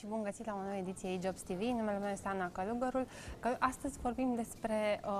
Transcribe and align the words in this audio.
ziua 0.00 0.12
și 0.12 0.16
bun 0.16 0.22
găsit 0.22 0.46
la 0.46 0.54
o 0.58 0.62
nouă 0.62 0.76
ediție 0.76 1.18
Jobs 1.22 1.40
TV. 1.40 1.60
Numele 1.60 1.98
meu 1.98 2.10
este 2.10 2.28
Ana 2.28 2.50
Călugărul. 2.52 3.06
Că 3.40 3.48
astăzi 3.58 3.98
vorbim 4.02 4.34
despre 4.34 5.00
uh, 5.04 5.10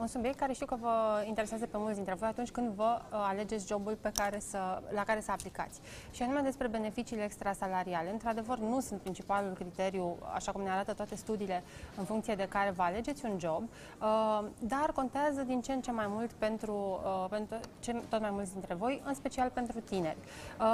un 0.00 0.06
subiect 0.06 0.38
care 0.38 0.52
știu 0.52 0.66
că 0.66 0.76
vă 0.80 1.24
interesează 1.26 1.66
pe 1.66 1.76
mulți 1.76 1.94
dintre 1.94 2.14
voi 2.14 2.28
atunci 2.28 2.50
când 2.50 2.72
vă 2.72 3.00
uh, 3.00 3.18
alegeți 3.28 3.66
jobul 3.66 3.96
pe 4.00 4.10
care 4.14 4.38
să, 4.38 4.82
la 4.90 5.04
care 5.04 5.20
să 5.20 5.30
aplicați. 5.30 5.80
Și 6.10 6.22
anume 6.22 6.40
despre 6.40 6.68
beneficiile 6.68 7.24
extrasalariale. 7.24 8.10
Într-adevăr, 8.10 8.58
nu 8.58 8.80
sunt 8.80 9.00
principalul 9.00 9.52
criteriu, 9.52 10.16
așa 10.34 10.52
cum 10.52 10.62
ne 10.62 10.70
arată 10.70 10.92
toate 10.92 11.14
studiile, 11.14 11.62
în 11.96 12.04
funcție 12.04 12.34
de 12.34 12.46
care 12.48 12.70
vă 12.70 12.82
alegeți 12.82 13.24
un 13.24 13.38
job, 13.38 13.62
uh, 13.62 14.44
dar 14.58 14.92
contează 14.94 15.42
din 15.42 15.60
ce 15.60 15.72
în 15.72 15.80
ce 15.80 15.90
mai 15.90 16.06
mult 16.08 16.32
pentru, 16.32 17.00
uh, 17.04 17.26
pentru 17.30 17.56
ce, 17.78 18.02
tot 18.08 18.20
mai 18.20 18.30
mulți 18.30 18.52
dintre 18.52 18.74
voi, 18.74 19.02
în 19.04 19.14
special 19.14 19.50
pentru 19.50 19.80
tineri. 19.80 20.18
Uh, 20.60 20.66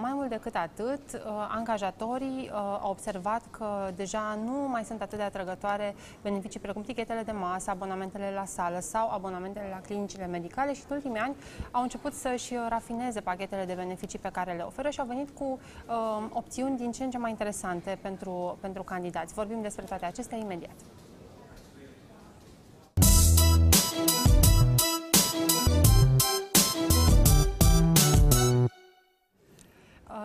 mai 0.00 0.12
mult 0.14 0.28
decât 0.28 0.54
atât, 0.54 1.12
uh, 1.12 1.20
angajatorii 1.48 2.50
uh, 2.52 2.78
au 2.80 2.90
observat 2.90 3.08
că 3.50 3.90
deja 3.96 4.38
nu 4.44 4.68
mai 4.68 4.84
sunt 4.84 5.02
atât 5.02 5.18
de 5.18 5.24
atrăgătoare 5.24 5.94
beneficii 6.22 6.60
precum 6.60 6.82
tichetele 6.82 7.22
de 7.22 7.32
masă, 7.32 7.70
abonamentele 7.70 8.32
la 8.34 8.44
sală 8.44 8.78
sau 8.80 9.10
abonamentele 9.10 9.66
la 9.70 9.80
clinicile 9.80 10.26
medicale 10.26 10.74
și 10.74 10.82
în 10.88 10.96
ultimii 10.96 11.20
ani 11.20 11.36
au 11.70 11.82
început 11.82 12.12
să-și 12.12 12.54
rafineze 12.68 13.20
pachetele 13.20 13.64
de 13.64 13.74
beneficii 13.74 14.18
pe 14.18 14.28
care 14.32 14.52
le 14.52 14.62
oferă 14.62 14.90
și 14.90 15.00
au 15.00 15.06
venit 15.06 15.30
cu 15.30 15.44
uh, 15.88 16.26
opțiuni 16.32 16.76
din 16.76 16.92
ce 16.92 17.04
în 17.04 17.10
ce 17.10 17.18
mai 17.18 17.30
interesante 17.30 17.98
pentru, 18.02 18.58
pentru 18.60 18.82
candidați. 18.82 19.34
Vorbim 19.34 19.62
despre 19.62 19.84
toate 19.84 20.04
acestea 20.04 20.38
imediat. 20.38 20.74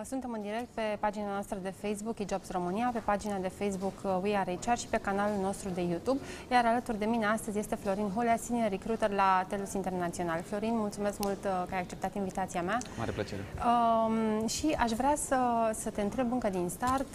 Suntem 0.04 0.32
în 0.32 0.42
direct 0.42 0.68
pe 0.74 0.96
pagina 1.00 1.30
noastră 1.32 1.58
de 1.62 1.72
Facebook, 1.82 2.18
eJobs 2.18 2.50
România, 2.50 2.90
pe 2.92 2.98
pagina 2.98 3.36
de 3.36 3.48
Facebook 3.48 3.92
uh, 4.02 4.18
We 4.22 4.36
Are 4.36 4.58
HR 4.64 4.76
și 4.76 4.86
pe 4.86 4.96
canalul 4.96 5.40
nostru 5.42 5.68
de 5.68 5.80
YouTube. 5.80 6.20
Iar 6.50 6.66
alături 6.66 6.98
de 6.98 7.04
mine 7.04 7.26
astăzi 7.26 7.58
este 7.58 7.74
Florin 7.74 8.10
Hulea, 8.14 8.36
senior 8.36 8.68
recruiter 8.68 9.10
la 9.10 9.44
Telus 9.48 9.72
Internațional. 9.72 10.42
Florin, 10.42 10.76
mulțumesc 10.76 11.18
mult 11.18 11.44
uh, 11.44 11.50
că 11.68 11.74
ai 11.74 11.80
acceptat 11.80 12.14
invitația 12.14 12.62
mea. 12.62 12.78
Mare 12.98 13.10
plăcere. 13.10 13.40
Um, 13.66 14.46
și 14.46 14.76
aș 14.78 14.90
vrea 14.90 15.14
să, 15.16 15.38
să 15.74 15.90
te 15.90 16.00
întreb 16.00 16.32
încă 16.32 16.48
din 16.48 16.68
start 16.68 17.14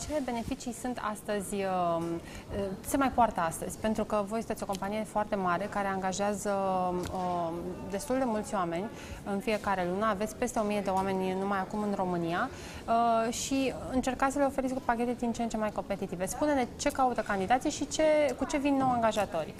ce 0.00 0.20
beneficii 0.24 0.72
sunt 0.72 1.00
astăzi, 1.12 1.54
uh, 1.54 2.02
se 2.86 2.96
mai 2.96 3.10
poartă 3.10 3.40
astăzi? 3.40 3.78
Pentru 3.78 4.04
că 4.04 4.24
voi 4.26 4.38
sunteți 4.38 4.62
o 4.62 4.66
companie 4.66 5.04
foarte 5.04 5.34
mare 5.34 5.64
care 5.64 5.86
angajează 5.88 6.50
uh, 7.12 7.52
destul 7.90 8.18
de 8.18 8.24
mulți 8.26 8.54
oameni 8.54 8.84
în 9.24 9.38
fiecare 9.38 9.86
lună. 9.92 10.06
Aveți 10.06 10.36
peste 10.36 10.58
1000 10.58 10.80
de 10.80 10.90
oameni 10.90 11.36
numai 11.40 11.58
acum 11.58 11.82
în 11.82 11.92
România 11.96 12.10
România 12.12 12.50
uh, 12.86 13.32
și 13.32 13.72
încercați 13.92 14.32
să 14.32 14.38
le 14.38 14.44
oferiți 14.44 14.74
cu 14.74 14.82
pachete 14.84 15.16
din 15.18 15.32
ce 15.32 15.42
în 15.42 15.48
ce 15.48 15.56
mai 15.56 15.70
competitive. 15.70 16.26
Spune-ne 16.26 16.66
ce 16.76 16.90
caută 16.90 17.20
candidații 17.20 17.70
și 17.70 17.88
ce, 17.88 18.34
cu 18.38 18.44
ce 18.44 18.58
vin 18.58 18.76
nou 18.76 18.90
angajatorii. 18.90 19.54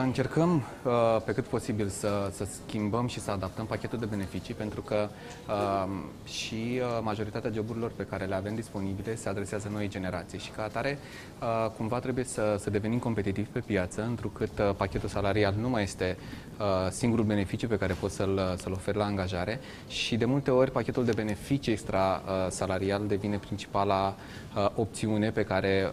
Încercăm 0.00 0.62
uh, 0.84 0.92
pe 1.24 1.32
cât 1.32 1.44
posibil 1.44 1.88
să, 1.88 2.30
să 2.32 2.44
schimbăm 2.44 3.06
și 3.06 3.20
să 3.20 3.30
adaptăm 3.30 3.66
pachetul 3.66 3.98
de 3.98 4.04
beneficii 4.04 4.54
pentru 4.54 4.80
că 4.80 5.08
uh, 5.48 5.88
și 6.24 6.54
uh, 6.54 7.00
majoritatea 7.02 7.50
joburilor 7.54 7.92
pe 7.96 8.02
care 8.02 8.24
le 8.24 8.34
avem 8.34 8.54
disponibile 8.54 9.14
se 9.14 9.28
adresează 9.28 9.68
noi 9.72 9.88
generații 9.88 10.38
și 10.38 10.50
ca 10.50 10.62
atare 10.62 10.98
uh, 11.40 11.70
cumva 11.76 11.98
trebuie 11.98 12.24
să, 12.24 12.56
să 12.58 12.70
devenim 12.70 12.98
competitivi 12.98 13.48
pe 13.48 13.58
piață 13.58 14.02
întrucât 14.02 14.58
uh, 14.58 14.70
pachetul 14.76 15.08
salarial 15.08 15.54
nu 15.60 15.68
mai 15.68 15.82
este 15.82 16.16
uh, 16.58 16.90
singurul 16.90 17.24
beneficiu 17.24 17.66
pe 17.66 17.78
care 17.78 17.96
poți 18.00 18.14
să-l, 18.14 18.54
să-l 18.56 18.72
oferi 18.72 18.96
la 18.96 19.04
angajare 19.04 19.60
și 19.88 20.16
de 20.16 20.24
multe 20.24 20.50
ori 20.50 20.70
pachetul 20.70 21.04
de 21.04 21.12
beneficii 21.14 21.72
extra 21.72 22.22
uh, 22.24 22.50
salarial 22.50 23.06
devine 23.06 23.36
principala 23.36 24.14
uh, 24.56 24.68
opțiune 24.74 25.30
pe 25.30 25.44
care 25.44 25.90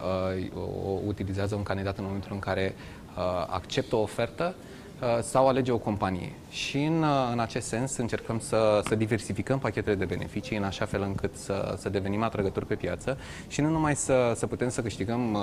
uh, 0.54 0.62
o 0.86 0.98
utilizează 1.06 1.54
un 1.54 1.62
candidat 1.62 1.98
în 1.98 2.04
momentul 2.04 2.30
în 2.32 2.38
care 2.38 2.74
Uh, 2.74 2.99
acceptă 3.46 3.96
o 3.96 4.00
ofertă 4.00 4.54
uh, 5.00 5.18
sau 5.22 5.48
alege 5.48 5.72
o 5.72 5.78
companie. 5.78 6.32
Și 6.50 6.78
în, 6.78 7.02
uh, 7.02 7.28
în 7.32 7.38
acest 7.38 7.66
sens 7.66 7.96
încercăm 7.96 8.38
să, 8.38 8.80
să 8.88 8.94
diversificăm 8.94 9.58
pachetele 9.58 9.94
de 9.94 10.04
beneficii 10.04 10.56
în 10.56 10.62
așa 10.62 10.84
fel 10.84 11.02
încât 11.02 11.36
să, 11.36 11.74
să 11.78 11.88
devenim 11.88 12.22
atrăgători 12.22 12.66
pe 12.66 12.74
piață 12.74 13.18
și 13.48 13.60
nu 13.60 13.68
numai 13.68 13.96
să, 13.96 14.32
să 14.34 14.46
putem 14.46 14.68
să 14.68 14.82
câștigăm 14.82 15.38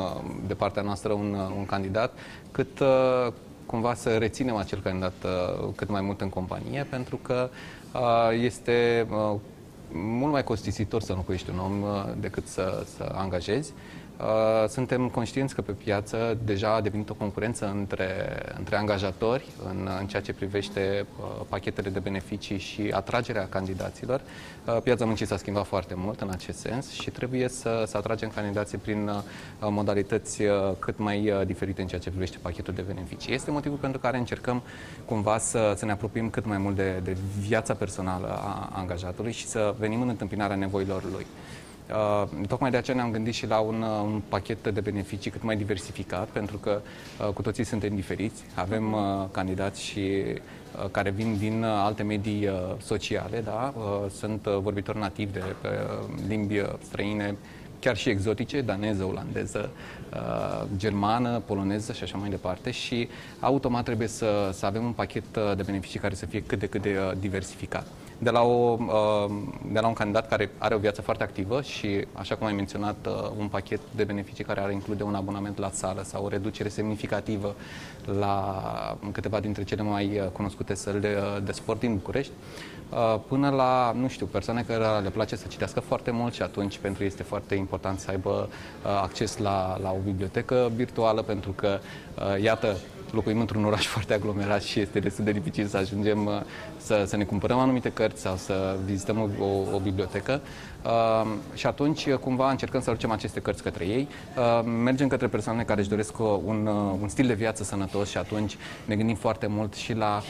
de 0.48 0.54
partea 0.54 0.82
noastră 0.82 1.14
un, 1.14 1.34
un 1.58 1.66
candidat, 1.66 2.14
cât 2.52 2.82
cumva 3.66 3.94
să 3.94 4.18
reținem 4.18 4.56
acel 4.56 4.82
candidat 4.82 5.14
cât 5.76 5.90
mai 5.90 6.02
mult 6.02 6.22
în 6.22 6.30
companie, 6.30 6.88
pentru 6.90 7.16
că 7.16 7.50
este 8.42 9.08
mult 9.92 10.32
mai 10.32 10.44
costisitor 10.44 11.02
să 11.02 11.12
înlocuiești 11.12 11.50
un 11.50 11.60
om 11.60 11.84
decât 12.20 12.48
să, 12.48 12.86
să 12.98 13.12
angajezi. 13.16 13.74
Uh, 14.18 14.70
suntem 14.70 15.10
conștienți 15.10 15.56
că 15.56 15.62
pe 15.62 15.72
piață 15.72 16.38
deja 16.44 16.74
a 16.74 16.82
devenit 16.82 17.10
o 17.10 17.14
concurență 17.14 17.74
între, 17.76 18.38
între 18.58 18.76
angajatori 18.76 19.46
în, 19.70 19.90
în 20.00 20.08
ceea 20.08 20.22
ce 20.22 20.34
privește 20.34 21.06
uh, 21.20 21.46
pachetele 21.50 21.90
de 21.90 22.00
beneficii 22.00 22.58
și 22.58 22.92
atragerea 22.92 23.48
candidaților. 23.48 24.22
Uh, 24.66 24.78
piața 24.84 25.06
muncii 25.06 25.26
s-a 25.26 25.38
schimbat 25.38 25.66
foarte 25.66 25.94
mult 25.98 26.22
în 26.22 26.30
acest 26.30 26.60
sens 26.60 26.92
și 26.92 27.10
trebuie 27.10 27.48
să, 27.48 27.84
să 27.88 27.98
atragem 27.98 28.32
candidații 28.36 28.78
prin 28.78 29.10
modalități 29.60 30.44
cât 30.80 30.98
mai 30.98 31.34
diferite 31.46 31.82
în 31.82 31.88
ceea 31.88 32.02
ce 32.02 32.10
privește 32.10 32.38
pachetul 32.42 32.74
de 32.74 32.82
beneficii. 32.82 33.34
Este 33.34 33.52
motivul 33.52 33.78
pentru 33.78 34.00
care 34.00 34.18
încercăm 34.18 34.62
cumva 35.06 35.38
să, 35.38 35.74
să 35.76 35.86
ne 35.86 35.92
apropiem 35.92 36.30
cât 36.30 36.46
mai 36.46 36.58
mult 36.58 36.76
de, 36.76 37.00
de 37.04 37.18
viața 37.40 37.74
personală 37.74 38.28
a 38.28 38.70
angajatului 38.74 39.32
și 39.32 39.46
să 39.46 39.76
venim 39.80 40.02
în 40.02 40.10
întâmpinarea 40.10 40.56
nevoilor 40.56 41.04
lui. 41.12 41.26
Uh, 41.92 42.24
tocmai 42.48 42.72
de 42.72 42.78
aceea 42.78 42.96
ne-am 42.96 43.12
gândit 43.12 43.34
și 43.34 43.48
la 43.48 43.60
un, 43.60 43.82
uh, 43.82 44.02
un 44.04 44.22
pachet 44.30 44.68
de 44.68 44.80
beneficii 44.80 45.32
cât 45.32 45.44
mai 45.44 45.56
diversificat, 45.56 46.28
pentru 46.28 46.58
că 46.58 46.82
uh, 47.22 47.28
cu 47.34 47.42
toții 47.42 47.64
suntem 47.64 47.96
diferiți. 47.96 48.44
Avem 48.56 48.94
uh, 48.94 49.00
candidați 49.32 49.84
și 49.84 50.00
uh, 50.00 50.90
care 50.92 51.10
vin 51.10 51.38
din 51.38 51.64
uh, 51.64 51.70
alte 51.70 52.04
medii 52.04 52.48
uh, 52.48 52.54
sociale, 52.78 53.42
da? 53.42 53.74
uh, 53.78 54.10
sunt 54.12 54.46
uh, 54.46 54.58
vorbitori 54.62 54.98
nativi 54.98 55.32
de 55.32 55.44
pe, 55.62 55.68
uh, 55.68 56.08
limbi 56.28 56.60
uh, 56.60 56.68
străine, 56.82 57.36
chiar 57.80 57.98
și 57.98 58.10
exotice, 58.10 58.62
daneză, 58.62 59.04
olandeză, 59.04 59.70
uh, 60.14 60.68
germană, 60.78 61.42
poloneză 61.46 61.94
și 61.94 62.04
așa 62.04 62.18
mai 62.18 62.30
departe 62.30 62.72
și 62.72 63.08
automat 63.40 63.84
trebuie 63.84 64.08
să, 64.08 64.50
să 64.54 64.66
avem 64.66 64.84
un 64.84 64.92
pachet 64.94 65.24
de 65.56 65.64
beneficii 65.66 66.00
care 66.00 66.16
să 66.16 66.26
fie 66.26 66.44
cât 66.44 66.60
de 66.60 66.68
cât 66.68 66.82
de 66.82 67.16
diversificat 67.20 67.88
de 68.18 68.30
la, 68.30 68.42
o, 68.42 68.78
uh, 68.80 69.32
de 69.72 69.80
la 69.80 69.88
un 69.88 69.94
candidat 69.94 70.28
care 70.28 70.52
are 70.58 70.76
o 70.76 70.78
viață 70.78 71.02
foarte 71.02 71.24
activă 71.24 71.62
și, 71.62 72.06
așa 72.14 72.36
cum 72.36 72.48
ai 72.48 72.54
menționat, 72.54 72.96
uh, 73.08 73.30
un 73.38 73.48
pachet 73.48 73.80
de 73.96 74.04
beneficii 74.04 74.44
care 74.44 74.62
ar 74.62 74.72
include 74.72 75.04
un 75.04 75.16
abonament 75.16 75.58
la 75.58 75.70
sală 75.72 76.02
sau 76.04 76.26
o 76.26 76.28
reducere 76.28 76.70
semnificativă 76.70 77.56
la 78.20 78.98
câteva 79.12 79.40
dintre 79.40 79.64
cele 79.64 79.82
mai 79.82 80.20
uh, 80.20 80.28
cunoscute 80.32 80.74
săli 80.74 81.00
de, 81.00 81.18
de 81.44 81.52
sport 81.52 81.80
din 81.80 81.96
București, 81.96 82.32
până 83.28 83.50
la, 83.50 83.92
nu 83.96 84.08
știu, 84.08 84.26
persoane 84.26 84.64
care 84.68 85.00
le 85.04 85.10
place 85.10 85.36
să 85.36 85.48
citească 85.48 85.80
foarte 85.80 86.12
mult 86.12 86.34
și 86.34 86.42
atunci 86.42 86.78
pentru 86.78 87.02
ei 87.02 87.08
este 87.08 87.24
foarte 87.24 87.56
important 87.56 88.00
să 88.00 88.10
aibă 88.10 88.50
acces 89.02 89.38
la, 89.38 89.78
la 89.82 89.92
o 89.92 89.98
bibliotecă 90.04 90.72
virtuală 90.76 91.22
pentru 91.22 91.52
că, 91.52 91.80
iată, 92.42 92.78
locuim 93.12 93.40
într-un 93.40 93.66
oraș 93.66 93.86
foarte 93.96 94.14
aglomerat 94.14 94.62
și 94.62 94.80
este 94.80 95.00
destul 95.00 95.24
de 95.24 95.32
dificil 95.32 95.66
să 95.66 95.78
ajungem 95.78 96.26
uh, 96.26 96.42
să, 96.78 97.04
să 97.06 97.18
ne 97.18 97.24
cumpărăm 97.24 97.60
anumite 97.60 97.92
cărți 97.92 98.22
sau 98.22 98.36
să 98.36 98.78
vizităm 98.86 99.20
o, 99.20 99.44
o, 99.44 99.76
o 99.76 99.80
bibliotecă. 99.80 100.42
Uh, 100.86 101.28
și 101.54 101.68
atunci, 101.68 102.06
uh, 102.06 102.14
cumva, 102.14 102.50
încercăm 102.50 102.82
să 102.82 102.90
aducem 102.90 103.12
aceste 103.12 103.40
cărți 103.40 103.64
către 103.64 103.86
ei. 103.86 104.08
Uh, 104.38 104.66
mergem 104.84 105.08
către 105.08 105.28
persoane 105.28 105.64
care 105.64 105.80
își 105.80 105.90
doresc 105.90 106.20
un, 106.20 106.68
uh, 106.68 106.98
un 107.02 107.08
stil 107.08 107.28
de 107.28 107.34
viață 107.34 107.64
sănătos 107.64 108.10
și 108.10 108.18
atunci 108.18 108.58
ne 108.86 108.96
gândim 108.96 109.16
foarte 109.16 109.48
mult 109.48 109.74
și 109.74 109.94
la 109.94 110.22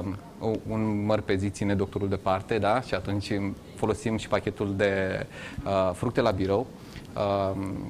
uh, 0.00 0.54
un 0.68 1.04
măr 1.06 1.20
pe 1.20 1.36
zi 1.36 1.50
ține 1.50 1.74
doctorul 1.74 2.08
departe, 2.08 2.58
da? 2.58 2.80
Și 2.80 2.94
atunci 2.94 3.32
folosim 3.76 4.16
și 4.16 4.28
pachetul 4.28 4.74
de 4.76 5.26
uh, 5.64 5.90
fructe 5.94 6.20
la 6.20 6.30
birou 6.30 6.66
Um, 6.66 6.83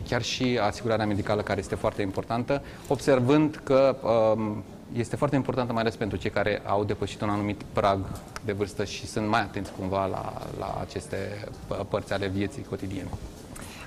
chiar 0.09 0.23
și 0.23 0.59
asigurarea 0.63 1.07
medicală 1.07 1.43
care 1.43 1.61
este 1.61 1.75
foarte 1.75 2.03
importantă, 2.03 2.63
observând 2.89 3.61
că 3.65 3.97
um, 4.37 4.63
este 4.93 5.17
foarte 5.17 5.37
importantă 5.37 5.73
mai 5.73 5.83
ales 5.83 5.97
pentru 5.97 6.19
cei 6.19 6.31
care 6.31 6.63
au 6.67 6.85
depășit 6.85 7.21
un 7.21 7.29
anumit 7.29 7.63
prag 7.73 7.99
de 8.45 8.53
vârstă 8.53 8.85
și 8.85 9.07
sunt 9.07 9.29
mai 9.29 9.41
atenți 9.41 9.73
cumva 9.79 10.07
la, 10.07 10.33
la 10.59 10.79
aceste 10.81 11.49
părți 11.89 12.13
ale 12.13 12.27
vieții 12.27 12.63
cotidiene. 12.63 13.09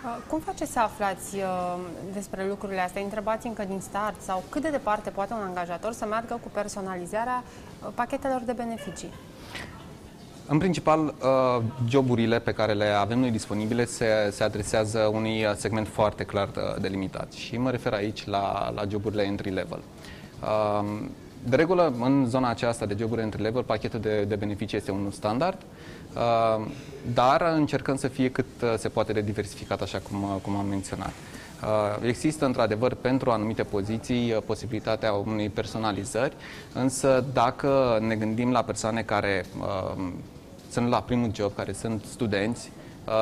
Uh, 0.07 0.17
cum 0.27 0.39
faceți 0.39 0.71
să 0.71 0.79
aflați 0.79 1.35
uh, 1.35 1.77
despre 2.13 2.47
lucrurile 2.47 2.81
astea? 2.81 3.01
Întrebați 3.01 3.47
încă 3.47 3.63
din 3.63 3.79
start 3.79 4.21
sau 4.21 4.43
cât 4.49 4.61
de 4.61 4.69
departe 4.69 5.09
poate 5.09 5.33
un 5.33 5.39
angajator 5.39 5.91
să 5.91 6.05
meargă 6.05 6.39
cu 6.41 6.49
personalizarea 6.53 7.43
uh, 7.43 7.89
pachetelor 7.95 8.41
de 8.45 8.51
beneficii? 8.51 9.13
În 10.49 10.57
principal, 10.57 10.99
uh, 11.05 11.63
joburile 11.87 12.39
pe 12.39 12.51
care 12.51 12.73
le 12.73 12.85
avem 12.85 13.19
noi 13.19 13.31
disponibile 13.31 13.85
se, 13.85 14.05
se 14.31 14.43
adresează 14.43 14.99
unui 15.13 15.45
segment 15.55 15.87
foarte 15.87 16.23
clar 16.23 16.47
uh, 16.47 16.81
delimitat 16.81 17.31
și 17.31 17.57
mă 17.57 17.71
refer 17.71 17.93
aici 17.93 18.25
la, 18.25 18.71
la 18.75 18.83
joburile 18.89 19.23
entry 19.23 19.49
level. 19.49 19.79
Uh, 20.41 20.99
de 21.43 21.55
regulă, 21.55 21.93
în 22.01 22.25
zona 22.29 22.49
aceasta 22.49 22.85
de 22.85 22.95
joburi 22.99 23.21
entry 23.21 23.41
level, 23.41 23.63
pachetul 23.63 23.99
de, 23.99 24.23
de 24.23 24.35
beneficii 24.35 24.77
este 24.77 24.91
unul 24.91 25.11
standard, 25.11 25.57
uh, 26.13 26.65
dar 27.13 27.41
încercăm 27.55 27.95
să 27.95 28.07
fie 28.07 28.31
cât 28.31 28.45
uh, 28.63 28.73
se 28.77 28.89
poate 28.89 29.13
de 29.13 29.21
diversificat, 29.21 29.81
așa 29.81 29.99
cum, 29.99 30.23
uh, 30.23 30.35
cum 30.41 30.55
am 30.55 30.65
menționat. 30.65 31.13
Există, 32.01 32.45
într-adevăr, 32.45 32.93
pentru 32.93 33.31
anumite 33.31 33.63
poziții 33.63 34.33
posibilitatea 34.45 35.13
unei 35.13 35.49
personalizări, 35.49 36.33
însă 36.73 37.25
dacă 37.33 37.99
ne 38.01 38.15
gândim 38.15 38.51
la 38.51 38.61
persoane 38.61 39.01
care 39.01 39.45
uh, 39.59 40.03
sunt 40.69 40.87
la 40.89 41.01
primul 41.01 41.31
job, 41.33 41.55
care 41.55 41.73
sunt 41.73 42.03
studenți, 42.03 42.71
Uh, 42.76 42.76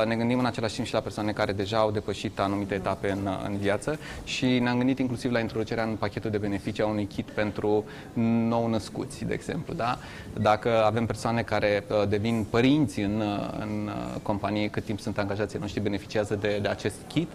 ne 0.05 0.15
gândim 0.15 0.39
în 0.39 0.45
același 0.45 0.75
timp 0.75 0.87
și 0.87 0.93
la 0.93 0.99
persoane 0.99 1.31
care 1.31 1.51
deja 1.51 1.77
au 1.77 1.91
depășit 1.91 2.39
anumite 2.39 2.73
etape 2.73 3.11
în, 3.11 3.29
în 3.47 3.57
viață 3.57 3.99
și 4.23 4.45
ne-am 4.45 4.77
gândit 4.77 4.99
inclusiv 4.99 5.31
la 5.31 5.39
introducerea 5.39 5.83
în 5.83 5.95
pachetul 5.95 6.31
de 6.31 6.37
beneficii 6.37 6.83
a 6.83 6.87
unui 6.87 7.05
kit 7.05 7.29
pentru 7.29 7.85
nou-născuți, 8.47 9.25
de 9.25 9.33
exemplu. 9.33 9.73
Da? 9.73 9.97
Dacă 10.33 10.83
avem 10.85 11.05
persoane 11.05 11.41
care 11.41 11.83
uh, 11.89 12.07
devin 12.07 12.45
părinți 12.49 12.99
în, 12.99 13.21
uh, 13.21 13.49
în 13.59 13.89
companie, 14.21 14.67
cât 14.67 14.83
timp 14.83 14.99
sunt 14.99 15.17
angajații 15.17 15.59
noștri, 15.59 15.81
beneficiază 15.81 16.35
de, 16.35 16.59
de 16.61 16.67
acest 16.67 16.95
kit. 17.07 17.29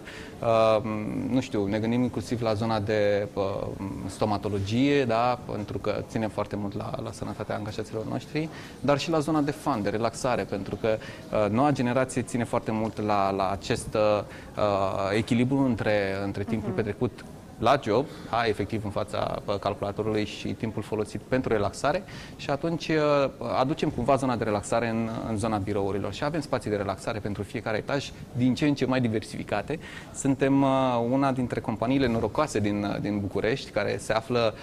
Nu 1.29 1.41
știu, 1.41 1.65
ne 1.65 1.79
gândim 1.79 2.01
inclusiv 2.01 2.41
la 2.41 2.53
zona 2.53 2.79
de 2.79 3.27
stomatologie, 4.07 5.05
da? 5.05 5.39
pentru 5.51 5.77
că 5.77 6.03
ținem 6.09 6.29
foarte 6.29 6.55
mult 6.55 6.77
la, 6.77 6.91
la 7.03 7.11
sănătatea 7.11 7.55
angajaților 7.55 8.05
noștri, 8.05 8.49
dar 8.79 8.99
și 8.99 9.09
la 9.09 9.19
zona 9.19 9.41
de 9.41 9.51
fan, 9.51 9.83
de 9.83 9.89
relaxare, 9.89 10.43
pentru 10.43 10.75
că 10.75 10.97
noua 11.49 11.71
generație 11.71 12.21
ține 12.21 12.40
ține 12.41 12.53
foarte 12.53 12.71
mult 12.71 13.01
la, 13.01 13.31
la 13.31 13.49
acest 13.49 13.93
uh, 13.93 14.23
echilibru 15.15 15.57
între, 15.57 16.15
între 16.23 16.43
timpul 16.43 16.71
uh-huh. 16.71 16.75
petrecut 16.75 17.25
la 17.61 17.79
job, 17.83 18.05
da, 18.29 18.47
efectiv 18.47 18.81
în 18.83 18.89
fața 18.89 19.41
calculatorului 19.59 20.25
și 20.25 20.47
timpul 20.47 20.81
folosit 20.81 21.21
pentru 21.21 21.53
relaxare 21.53 22.03
și 22.35 22.49
atunci 22.49 22.87
uh, 22.87 23.29
aducem 23.59 23.89
cumva 23.89 24.15
zona 24.15 24.35
de 24.35 24.43
relaxare 24.43 24.89
în, 24.89 25.09
în 25.29 25.37
zona 25.37 25.57
birourilor 25.57 26.13
și 26.13 26.23
avem 26.23 26.41
spații 26.41 26.69
de 26.69 26.75
relaxare 26.75 27.19
pentru 27.19 27.43
fiecare 27.43 27.77
etaj 27.77 28.11
din 28.37 28.53
ce 28.53 28.65
în 28.65 28.73
ce 28.73 28.85
mai 28.85 29.01
diversificate. 29.01 29.79
Suntem 30.13 30.61
uh, 30.61 30.69
una 31.09 31.31
dintre 31.31 31.59
companiile 31.59 32.07
norocoase 32.07 32.59
din, 32.59 32.83
uh, 32.83 32.99
din 33.01 33.19
București 33.19 33.71
care 33.71 33.97
se 33.97 34.13
află 34.13 34.53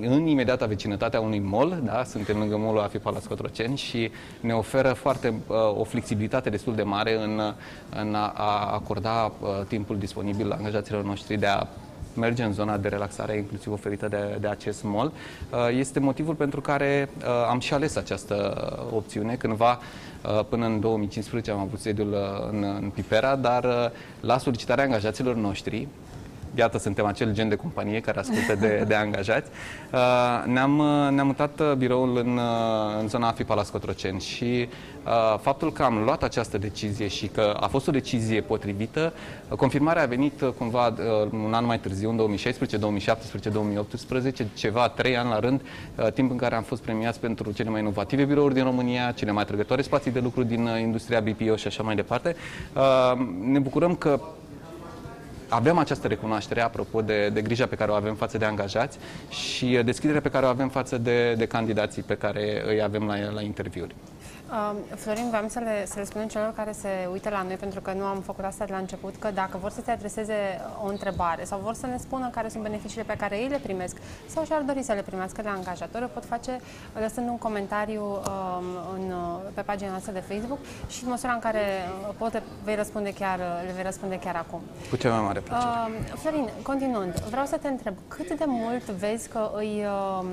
în 0.00 0.26
imediata 0.26 0.66
vecinătate 0.66 1.16
a 1.16 1.20
unui 1.20 1.38
mall, 1.38 1.82
da? 1.84 2.04
suntem 2.04 2.38
lângă 2.38 2.56
mall-ul 2.56 2.80
Afi 2.80 2.98
Palace 2.98 3.26
Cotroceni 3.26 3.76
și 3.76 4.10
ne 4.40 4.52
oferă 4.52 4.92
foarte 4.92 5.34
o 5.74 5.84
flexibilitate 5.84 6.50
destul 6.50 6.74
de 6.74 6.82
mare 6.82 7.22
în, 7.22 7.40
în 8.00 8.14
a, 8.14 8.32
a 8.36 8.72
acorda 8.72 9.32
timpul 9.68 9.98
disponibil 9.98 10.52
angajaților 10.52 11.04
noștri 11.04 11.36
de 11.36 11.46
a 11.46 11.66
merge 12.18 12.42
în 12.42 12.52
zona 12.52 12.76
de 12.76 12.88
relaxare, 12.88 13.36
inclusiv 13.36 13.72
oferită 13.72 14.08
de, 14.08 14.36
de 14.40 14.48
acest 14.48 14.82
mall. 14.82 15.12
Uh, 15.52 15.58
este 15.78 16.00
motivul 16.00 16.34
pentru 16.34 16.60
care 16.60 17.08
uh, 17.18 17.24
am 17.48 17.60
și 17.60 17.74
ales 17.74 17.96
această 17.96 18.66
opțiune. 18.92 19.34
Cândva, 19.34 19.78
uh, 20.24 20.44
până 20.48 20.66
în 20.66 20.80
2015, 20.80 21.50
am 21.50 21.58
avut 21.58 21.80
sediul 21.80 22.16
în, 22.50 22.62
în 22.80 22.90
Pipera, 22.94 23.36
dar 23.36 23.92
la 24.20 24.38
solicitarea 24.38 24.84
angajaților 24.84 25.34
noștri, 25.34 25.88
iată, 26.54 26.78
suntem 26.78 27.04
acel 27.04 27.32
gen 27.32 27.48
de 27.48 27.54
companie 27.54 28.00
care 28.00 28.18
ascultă 28.18 28.54
de, 28.54 28.84
de 28.86 28.94
angajați. 28.94 29.50
Ne-am, 30.44 30.82
ne-am 31.14 31.26
mutat 31.26 31.76
biroul 31.76 32.16
în, 32.16 32.40
în 33.00 33.08
zona 33.08 33.28
AFI 33.28 33.44
Palace 33.44 33.70
Cotroceni 33.70 34.20
și 34.20 34.68
faptul 35.40 35.72
că 35.72 35.82
am 35.82 36.02
luat 36.04 36.22
această 36.22 36.58
decizie 36.58 37.08
și 37.08 37.26
că 37.26 37.56
a 37.60 37.66
fost 37.66 37.88
o 37.88 37.90
decizie 37.90 38.40
potrivită, 38.40 39.12
confirmarea 39.56 40.02
a 40.02 40.06
venit 40.06 40.44
cumva 40.58 40.94
un 41.44 41.54
an 41.54 41.64
mai 41.64 41.78
târziu, 41.78 42.10
în 42.10 42.16
2016, 42.16 42.76
2017, 42.76 43.48
2018, 43.48 44.46
ceva, 44.54 44.88
trei 44.88 45.16
ani 45.16 45.28
la 45.28 45.38
rând, 45.38 45.60
timp 46.14 46.30
în 46.30 46.36
care 46.36 46.54
am 46.54 46.62
fost 46.62 46.82
premiați 46.82 47.20
pentru 47.20 47.52
cele 47.52 47.70
mai 47.70 47.80
inovative 47.80 48.24
birouri 48.24 48.54
din 48.54 48.64
România, 48.64 49.12
cele 49.12 49.30
mai 49.30 49.42
atrăgătoare 49.42 49.82
spații 49.82 50.10
de 50.10 50.20
lucru 50.20 50.42
din 50.42 50.68
industria 50.80 51.20
BPO 51.20 51.56
și 51.56 51.66
așa 51.66 51.82
mai 51.82 51.94
departe. 51.94 52.36
Ne 53.40 53.58
bucurăm 53.58 53.94
că 53.94 54.20
avem 55.48 55.78
această 55.78 56.06
recunoaștere 56.06 56.60
apropo 56.60 57.02
de, 57.02 57.28
de 57.28 57.42
grija 57.42 57.66
pe 57.66 57.76
care 57.76 57.90
o 57.90 57.94
avem 57.94 58.14
față 58.14 58.38
de 58.38 58.44
angajați 58.44 58.98
și 59.28 59.80
deschiderea 59.84 60.20
pe 60.20 60.30
care 60.30 60.46
o 60.46 60.48
avem 60.48 60.68
față 60.68 60.98
de, 60.98 61.34
de 61.34 61.46
candidații 61.46 62.02
pe 62.02 62.14
care 62.14 62.62
îi 62.66 62.82
avem 62.82 63.06
la, 63.06 63.30
la 63.30 63.42
interviuri. 63.42 63.94
Uh, 64.50 64.76
Florin, 64.94 65.28
vreau 65.28 65.48
să 65.48 65.58
le, 65.58 65.86
să 65.86 65.94
le 65.98 66.04
spunem 66.04 66.28
celor 66.28 66.52
care 66.56 66.72
se 66.72 66.88
uită 67.12 67.28
la 67.28 67.42
noi, 67.42 67.54
pentru 67.54 67.80
că 67.80 67.92
nu 67.92 68.04
am 68.04 68.20
făcut 68.20 68.44
asta 68.44 68.64
de 68.64 68.72
la 68.72 68.78
început, 68.78 69.16
că 69.16 69.30
dacă 69.34 69.58
vor 69.60 69.70
să 69.70 69.80
se 69.84 69.90
adreseze 69.90 70.60
o 70.82 70.86
întrebare 70.86 71.44
sau 71.44 71.58
vor 71.62 71.74
să 71.74 71.86
ne 71.86 71.96
spună 71.96 72.28
care 72.30 72.48
sunt 72.48 72.62
beneficiile 72.62 73.02
pe 73.02 73.16
care 73.16 73.36
ei 73.36 73.48
le 73.48 73.60
primesc 73.62 73.96
sau 74.26 74.44
și-ar 74.44 74.62
dori 74.62 74.82
să 74.82 74.92
le 74.92 75.02
primească 75.02 75.42
de 75.42 75.48
angajator, 75.48 76.02
o 76.02 76.06
pot 76.06 76.24
face 76.24 76.60
lăsând 77.00 77.28
un 77.28 77.38
comentariu 77.38 78.02
um, 78.02 78.64
în, 78.94 79.14
pe 79.54 79.60
pagina 79.60 79.90
noastră 79.90 80.12
de 80.12 80.24
Facebook 80.28 80.58
și 80.88 81.04
în 81.04 81.10
măsura 81.10 81.32
în 81.32 81.38
care 81.38 81.60
uh, 82.08 82.14
pot, 82.18 82.42
vei 82.64 82.74
răspunde 82.74 83.12
chiar, 83.12 83.38
le 83.66 83.72
vei 83.74 83.82
răspunde 83.82 84.18
chiar 84.18 84.36
acum. 84.36 84.60
Cu 84.90 84.96
cea 84.96 85.10
mai 85.10 85.20
mare 85.20 85.40
plăcere. 85.40 85.70
Uh, 85.70 86.18
Florin, 86.18 86.48
continuând, 86.62 87.14
vreau 87.14 87.46
să 87.46 87.56
te 87.56 87.68
întreb, 87.68 87.94
cât 88.08 88.38
de 88.38 88.44
mult 88.46 88.84
vezi 88.90 89.28
că 89.28 89.50
îi... 89.54 89.84
Uh, 90.20 90.26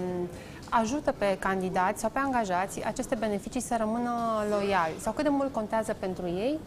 ajută 0.69 1.11
pe 1.17 1.37
candidați 1.39 1.99
sau 1.99 2.09
pe 2.09 2.19
angajați 2.19 2.83
aceste 2.83 3.15
beneficii 3.15 3.61
să 3.61 3.75
rămână 3.77 4.11
loiali 4.49 4.93
sau 4.99 5.13
cât 5.13 5.23
de 5.23 5.29
mult 5.29 5.53
contează 5.53 5.95
pentru 5.99 6.25
ei 6.25 6.59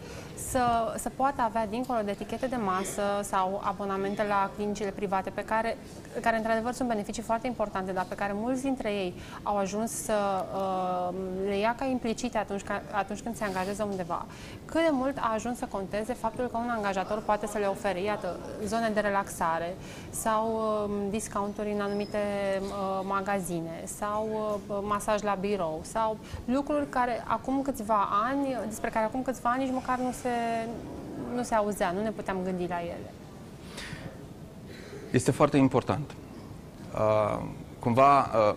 să, 0.50 0.94
să 0.98 1.10
poată 1.16 1.42
avea 1.42 1.66
dincolo 1.66 1.98
de 2.04 2.10
etichete 2.10 2.46
de 2.46 2.56
masă 2.56 3.02
sau 3.22 3.60
abonamente 3.64 4.24
la 4.28 4.50
clinicile 4.56 4.90
private 4.90 5.30
pe 5.30 5.44
care, 5.44 5.76
care 6.20 6.36
într-adevăr 6.36 6.72
sunt 6.72 6.88
beneficii 6.88 7.22
foarte 7.22 7.46
importante, 7.46 7.92
dar 7.92 8.06
pe 8.08 8.14
care 8.14 8.32
mulți 8.34 8.62
dintre 8.62 8.90
ei 8.92 9.14
au 9.42 9.56
ajuns 9.56 9.90
să 9.90 10.44
uh, 10.54 11.14
le 11.46 11.58
ia 11.58 11.74
ca 11.78 11.84
implicite 11.84 12.38
atunci, 12.38 12.62
ca, 12.62 12.82
atunci 12.92 13.20
când 13.20 13.36
se 13.36 13.44
angajează 13.44 13.86
undeva. 13.90 14.26
Cât 14.64 14.80
de 14.80 14.90
mult 14.90 15.16
a 15.16 15.32
ajuns 15.34 15.58
să 15.58 15.66
conteze 15.70 16.12
faptul 16.12 16.46
că 16.46 16.56
un 16.56 16.68
angajator 16.68 17.22
poate 17.22 17.46
să 17.46 17.58
le 17.58 17.66
ofere, 17.66 18.02
iată, 18.02 18.36
zone 18.64 18.90
de 18.94 19.00
relaxare 19.00 19.76
sau 20.10 20.52
uh, 20.52 20.90
discounturi 21.10 21.72
în 21.72 21.80
anumite 21.80 22.18
uh, 22.60 23.04
magazine 23.08 23.82
sau 23.96 24.28
uh, 24.66 24.78
masaj 24.82 25.22
la 25.22 25.34
birou 25.40 25.80
sau 25.82 26.18
lucruri 26.44 26.88
care 26.88 27.24
acum 27.26 27.62
câțiva 27.62 28.08
ani, 28.28 28.56
despre 28.66 28.90
care 28.90 29.04
acum 29.04 29.22
câțiva 29.22 29.50
ani 29.50 29.64
nici 29.64 29.72
măcar 29.72 29.98
nu 29.98 30.12
se, 30.12 30.28
nu 31.34 31.42
se 31.42 31.54
auzea, 31.54 31.90
nu 31.90 32.02
ne 32.02 32.10
puteam 32.10 32.36
gândi 32.44 32.66
la 32.68 32.80
ele. 32.80 33.12
Este 35.10 35.30
foarte 35.30 35.56
important. 35.56 36.14
Uh, 36.94 37.42
cumva 37.78 38.18
uh, 38.20 38.54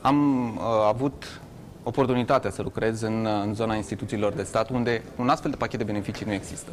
am 0.00 0.48
uh, 0.56 0.62
avut 0.86 1.40
oportunitatea 1.82 2.50
să 2.50 2.62
lucrez 2.62 3.00
în, 3.00 3.24
uh, 3.24 3.42
în 3.44 3.54
zona 3.54 3.74
instituțiilor 3.74 4.32
de 4.32 4.42
stat, 4.42 4.70
unde 4.70 5.02
un 5.16 5.28
astfel 5.28 5.50
de 5.50 5.56
pachet 5.56 5.78
de 5.78 5.84
beneficii 5.84 6.26
nu 6.26 6.32
există. 6.32 6.70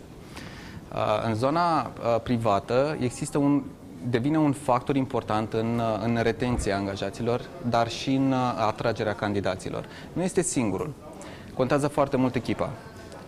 Uh, 0.94 1.24
în 1.26 1.36
zona 1.36 1.82
uh, 1.82 2.22
privată 2.24 2.98
există 3.00 3.38
un 3.38 3.64
devine 4.10 4.38
un 4.38 4.52
factor 4.52 4.96
important 4.96 5.54
în, 5.54 5.82
în 6.04 6.20
retenția 6.22 6.76
angajaților, 6.76 7.42
dar 7.70 7.90
și 7.90 8.14
în 8.14 8.34
atragerea 8.68 9.14
candidaților. 9.14 9.86
Nu 10.14 10.24
este 10.24 10.42
singurul. 10.42 10.94
Contează 11.54 11.88
foarte 11.88 12.18
mult 12.18 12.36
echipa, 12.36 12.70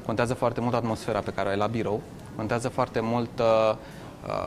contează 0.06 0.34
foarte 0.34 0.62
mult 0.62 0.74
atmosfera 0.74 1.20
pe 1.20 1.32
care 1.32 1.48
o 1.48 1.52
ai 1.52 1.58
la 1.58 1.68
birou, 1.68 2.02
contează 2.36 2.70
foarte 2.70 3.00
mult 3.00 3.40
uh, 3.40 3.76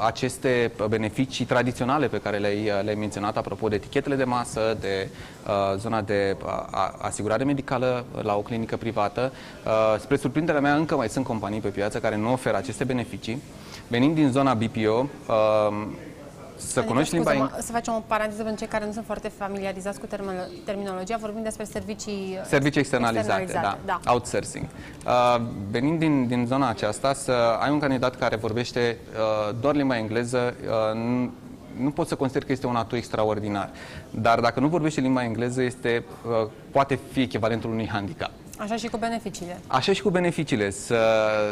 aceste 0.07 0.73
beneficii 0.89 1.45
tradiționale 1.45 2.07
pe 2.09 2.21
care 2.21 2.37
le-ai, 2.37 2.71
le 2.85 2.95
menționat 2.95 3.37
apropo 3.37 3.69
de 3.69 3.75
etichetele 3.75 4.15
de 4.15 4.25
masă, 4.25 4.77
de 4.81 5.09
uh, 5.47 5.79
zona 5.79 6.01
de 6.01 6.37
uh, 6.45 6.51
asigurare 6.99 7.45
medicală 7.45 8.05
la 8.23 8.37
o 8.37 8.41
clinică 8.41 8.77
privată. 8.77 9.33
Uh, 9.67 10.01
spre 10.01 10.17
surprinderea 10.17 10.61
mea, 10.61 10.75
încă 10.75 10.97
mai 10.97 11.09
sunt 11.09 11.25
companii 11.25 11.61
pe 11.61 11.69
piață 11.69 11.99
care 11.99 12.17
nu 12.17 12.33
oferă 12.33 12.57
aceste 12.57 12.85
beneficii. 12.85 13.43
Venind 13.89 14.15
din 14.15 14.31
zona 14.31 14.55
BPO, 14.55 15.09
uh, 15.29 15.87
să 16.57 16.79
adică, 16.79 16.93
cunoști 16.93 17.15
limba 17.15 17.33
engleză. 17.33 17.59
Să 17.61 17.73
facem 17.73 17.95
o 17.95 18.03
paranteză 18.07 18.43
pentru 18.43 18.61
cei 18.61 18.69
care 18.69 18.87
nu 18.87 18.93
sunt 18.93 19.05
foarte 19.05 19.29
familiarizați 19.29 20.01
cu 20.01 20.07
terminologia. 20.65 21.17
Vorbim 21.21 21.43
despre 21.43 21.65
servicii, 21.65 22.39
servicii 22.45 22.81
externalizate, 22.81 23.43
externalizate 23.43 23.79
da. 23.87 24.01
da. 24.03 24.13
Outsourcing. 24.13 24.67
Uh, 25.07 25.41
venind 25.71 25.99
din, 25.99 26.27
din 26.27 26.47
zona 26.47 26.69
aceasta, 26.69 27.13
să 27.13 27.33
ai 27.61 27.71
un 27.71 27.79
candidat 27.79 28.17
care 28.17 28.37
vorbește 28.37 28.99
uh, 29.13 29.55
doar 29.61 29.75
limba 29.75 29.97
engleză, 29.97 30.55
uh, 30.65 30.99
nu, 30.99 31.33
nu 31.81 31.91
pot 31.91 32.09
să 32.09 32.15
consider 32.15 32.45
că 32.45 32.53
este 32.53 32.67
un 32.67 32.77
atu 32.77 32.97
extraordinar. 32.97 33.71
Dar 34.11 34.41
dacă 34.41 34.61
nu 34.61 34.69
vorbește 34.69 35.01
limba 35.01 35.25
engleză, 35.25 35.63
este, 35.63 36.05
uh, 36.27 36.49
poate 36.71 36.99
fi 37.13 37.21
echivalentul 37.21 37.71
unui 37.71 37.89
handicap. 37.89 38.31
Așa 38.59 38.77
și 38.77 38.89
cu 38.89 38.97
beneficiile. 38.97 39.61
Așa 39.67 39.93
și 39.93 40.03
cu 40.03 40.11
beneficiile. 40.11 40.71
Să, 40.71 40.97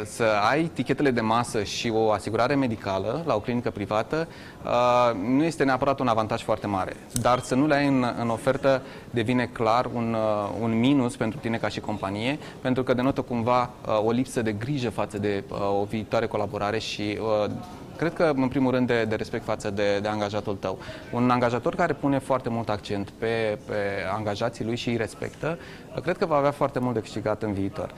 să 0.04 0.24
ai 0.50 0.64
tichetele 0.64 1.10
de 1.10 1.20
masă 1.20 1.62
și 1.62 1.90
o 1.94 2.10
asigurare 2.10 2.54
medicală 2.54 3.22
la 3.26 3.34
o 3.34 3.38
clinică 3.40 3.70
privată 3.70 4.28
uh, 4.64 5.16
nu 5.28 5.44
este 5.44 5.64
neapărat 5.64 6.00
un 6.00 6.08
avantaj 6.08 6.42
foarte 6.42 6.66
mare. 6.66 6.96
Dar 7.12 7.40
să 7.40 7.54
nu 7.54 7.66
le 7.66 7.74
ai 7.74 7.86
în, 7.86 8.14
în 8.18 8.28
ofertă 8.28 8.82
devine 9.10 9.48
clar 9.52 9.88
un, 9.94 10.16
uh, 10.18 10.50
un 10.60 10.78
minus 10.78 11.16
pentru 11.16 11.38
tine 11.38 11.56
ca 11.56 11.68
și 11.68 11.80
companie, 11.80 12.38
pentru 12.60 12.82
că 12.82 12.94
denotă 12.94 13.20
cumva 13.20 13.70
uh, 13.86 14.04
o 14.04 14.10
lipsă 14.10 14.42
de 14.42 14.52
grijă 14.52 14.90
față 14.90 15.18
de 15.18 15.44
uh, 15.48 15.58
o 15.80 15.84
viitoare 15.84 16.26
colaborare 16.26 16.78
și 16.78 17.18
uh, 17.44 17.50
Cred 17.96 18.12
că, 18.12 18.32
în 18.34 18.48
primul 18.48 18.70
rând, 18.70 18.86
de, 18.86 19.04
de 19.04 19.14
respect 19.14 19.44
față 19.44 19.70
de, 19.70 19.98
de 19.98 20.08
angajatul 20.08 20.56
tău. 20.56 20.78
Un 21.12 21.30
angajator 21.30 21.74
care 21.74 21.92
pune 21.92 22.18
foarte 22.18 22.48
mult 22.48 22.68
accent 22.68 23.10
pe, 23.10 23.58
pe 23.66 23.74
angajații 24.16 24.64
lui 24.64 24.76
și 24.76 24.88
îi 24.88 24.96
respectă, 24.96 25.58
cred 26.02 26.16
că 26.16 26.26
va 26.26 26.36
avea 26.36 26.50
foarte 26.50 26.78
mult 26.78 26.94
de 26.94 27.00
câștigat 27.00 27.42
în 27.42 27.52
viitor. 27.52 27.94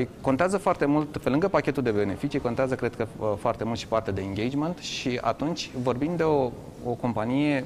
Uh, 0.00 0.06
contează 0.20 0.58
foarte 0.58 0.84
mult, 0.84 1.16
pe 1.16 1.28
lângă 1.28 1.48
pachetul 1.48 1.82
de 1.82 1.90
beneficii, 1.90 2.40
contează, 2.40 2.74
cred 2.74 2.96
că, 2.96 3.06
uh, 3.18 3.32
foarte 3.38 3.64
mult 3.64 3.78
și 3.78 3.86
partea 3.86 4.12
de 4.12 4.20
engagement 4.20 4.78
și 4.78 5.18
atunci 5.22 5.70
vorbim 5.82 6.16
de 6.16 6.22
o, 6.22 6.50
o 6.84 6.90
companie 7.00 7.64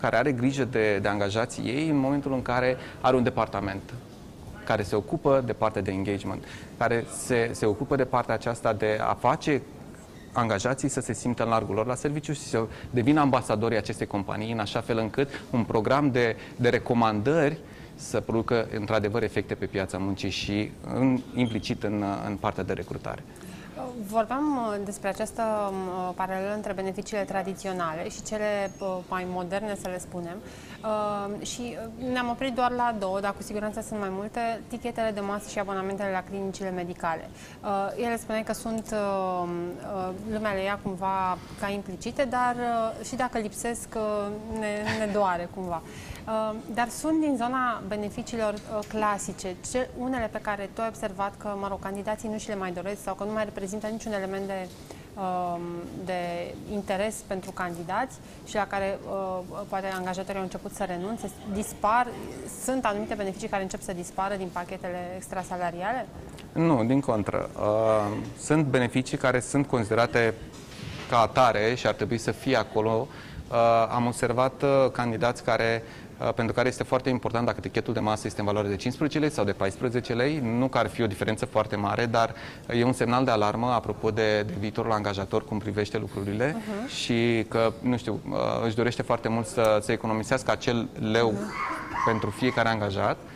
care 0.00 0.16
are 0.16 0.32
grijă 0.32 0.64
de, 0.64 0.98
de 0.98 1.08
angajații 1.08 1.64
ei 1.64 1.88
în 1.88 1.96
momentul 1.96 2.32
în 2.32 2.42
care 2.42 2.76
are 3.00 3.16
un 3.16 3.22
departament 3.22 3.94
care 4.64 4.82
se 4.82 4.96
ocupă 4.96 5.42
de 5.46 5.52
partea 5.52 5.82
de 5.82 5.90
engagement, 5.90 6.44
care 6.78 7.04
se, 7.16 7.50
se 7.52 7.66
ocupă 7.66 7.96
de 7.96 8.04
partea 8.04 8.34
aceasta 8.34 8.72
de 8.72 8.98
a 9.00 9.14
face 9.14 9.62
angajații 10.36 10.88
să 10.88 11.00
se 11.00 11.12
simtă 11.12 11.42
în 11.42 11.48
largul 11.48 11.74
lor 11.74 11.86
la 11.86 11.94
serviciu 11.94 12.32
și 12.32 12.40
să 12.40 12.66
devină 12.90 13.20
ambasadorii 13.20 13.76
acestei 13.76 14.06
companii, 14.06 14.52
în 14.52 14.58
așa 14.58 14.80
fel 14.80 14.98
încât 14.98 15.28
un 15.50 15.64
program 15.64 16.10
de, 16.10 16.36
de 16.56 16.68
recomandări 16.68 17.58
să 17.94 18.20
producă 18.20 18.68
într-adevăr 18.74 19.22
efecte 19.22 19.54
pe 19.54 19.66
piața 19.66 19.98
muncii 19.98 20.30
și 20.30 20.70
în, 20.94 21.20
implicit 21.34 21.82
în, 21.82 22.04
în 22.26 22.36
partea 22.36 22.64
de 22.64 22.72
recrutare. 22.72 23.22
Vorbeam 24.08 24.56
uh, 24.56 24.84
despre 24.84 25.08
această 25.08 25.42
uh, 25.42 26.12
paralelă 26.14 26.54
între 26.54 26.72
beneficiile 26.72 27.22
tradiționale 27.22 28.08
și 28.08 28.22
cele 28.22 28.70
uh, 28.78 28.96
mai 29.08 29.26
moderne, 29.28 29.76
să 29.80 29.88
le 29.88 29.98
spunem. 29.98 30.36
Și 31.40 31.76
ne-am 32.12 32.28
oprit 32.28 32.54
doar 32.54 32.70
la 32.70 32.94
două, 32.98 33.20
dar 33.20 33.32
cu 33.32 33.42
siguranță 33.42 33.80
sunt 33.80 34.00
mai 34.00 34.08
multe, 34.12 34.60
tichetele 34.68 35.10
de 35.10 35.20
masă 35.20 35.48
și 35.48 35.58
abonamentele 35.58 36.10
la 36.10 36.22
clinicile 36.22 36.70
medicale. 36.70 37.30
Ele 37.96 38.16
spune 38.16 38.42
că 38.42 38.52
sunt, 38.52 38.94
lumea 40.30 40.52
le 40.52 40.62
ia 40.62 40.78
cumva 40.82 41.38
ca 41.60 41.68
implicite, 41.68 42.24
dar 42.24 42.56
și 43.04 43.16
dacă 43.16 43.38
lipsesc, 43.38 43.88
ne, 44.58 45.06
ne 45.06 45.12
doare 45.12 45.48
cumva. 45.54 45.82
Uh, 46.26 46.54
dar 46.74 46.88
sunt 46.88 47.20
din 47.20 47.34
zona 47.36 47.82
beneficiilor 47.88 48.52
uh, 48.52 48.84
clasice, 48.88 49.56
ce, 49.70 49.88
unele 49.98 50.28
pe 50.32 50.38
care 50.42 50.70
tu 50.72 50.80
ai 50.80 50.88
observat 50.88 51.34
că, 51.38 51.56
mă 51.60 51.68
rog, 51.68 51.78
candidații 51.80 52.28
nu 52.28 52.38
și 52.38 52.48
le 52.48 52.56
mai 52.56 52.72
doresc 52.72 53.02
sau 53.02 53.14
că 53.14 53.24
nu 53.24 53.32
mai 53.32 53.44
reprezintă 53.44 53.86
niciun 53.86 54.12
element 54.12 54.46
de, 54.46 54.68
um, 55.14 55.60
de 56.04 56.54
interes 56.72 57.14
pentru 57.26 57.50
candidați 57.50 58.16
și 58.44 58.54
la 58.54 58.66
care 58.66 58.98
uh, 59.08 59.38
poate 59.68 59.86
angajatorii 59.86 60.36
au 60.36 60.42
început 60.42 60.72
să 60.72 60.84
renunțe, 60.84 61.30
dispar, 61.52 62.06
sunt 62.64 62.84
anumite 62.84 63.14
beneficii 63.14 63.48
care 63.48 63.62
încep 63.62 63.82
să 63.82 63.92
dispară 63.92 64.34
din 64.34 64.48
pachetele 64.52 65.12
extrasalariale? 65.16 66.06
Nu, 66.52 66.84
din 66.84 67.00
contră. 67.00 67.50
Sunt 68.38 68.64
beneficii 68.64 69.16
care 69.16 69.40
sunt 69.40 69.66
considerate 69.66 70.34
ca 71.08 71.18
atare 71.18 71.74
și 71.74 71.86
ar 71.86 71.94
trebui 71.94 72.18
să 72.18 72.30
fie 72.30 72.56
acolo. 72.56 73.08
Am 73.88 74.06
observat 74.06 74.64
candidați 74.92 75.44
care 75.44 75.82
Uh, 75.82 76.05
pentru 76.34 76.54
care 76.54 76.68
este 76.68 76.82
foarte 76.82 77.08
important 77.08 77.46
dacă 77.46 77.60
tichetul 77.60 77.94
de 77.94 78.00
masă 78.00 78.26
este 78.26 78.40
în 78.40 78.46
valoare 78.46 78.68
de 78.68 78.76
15 78.76 79.18
lei 79.18 79.30
sau 79.30 79.44
de 79.44 79.52
14 79.52 80.12
lei, 80.12 80.40
nu 80.58 80.68
că 80.68 80.78
ar 80.78 80.88
fi 80.88 81.02
o 81.02 81.06
diferență 81.06 81.46
foarte 81.46 81.76
mare, 81.76 82.06
dar 82.06 82.34
e 82.68 82.84
un 82.84 82.92
semnal 82.92 83.24
de 83.24 83.30
alarmă 83.30 83.66
apropo 83.66 84.10
de, 84.10 84.42
de 84.42 84.54
viitorul 84.58 84.92
angajator 84.92 85.44
cum 85.44 85.58
privește 85.58 85.98
lucrurile 85.98 86.56
uh-huh. 86.56 86.94
și 86.94 87.46
că, 87.48 87.72
nu 87.80 87.96
știu, 87.96 88.20
uh, 88.30 88.36
își 88.64 88.74
dorește 88.74 89.02
foarte 89.02 89.28
mult 89.28 89.46
să, 89.46 89.78
să 89.82 89.92
economisească 89.92 90.50
acel 90.50 90.88
leu 91.12 91.32
uh-huh. 91.32 92.04
pentru 92.06 92.30
fiecare 92.30 92.68
angajat 92.68 93.16
Uh, 93.16 93.35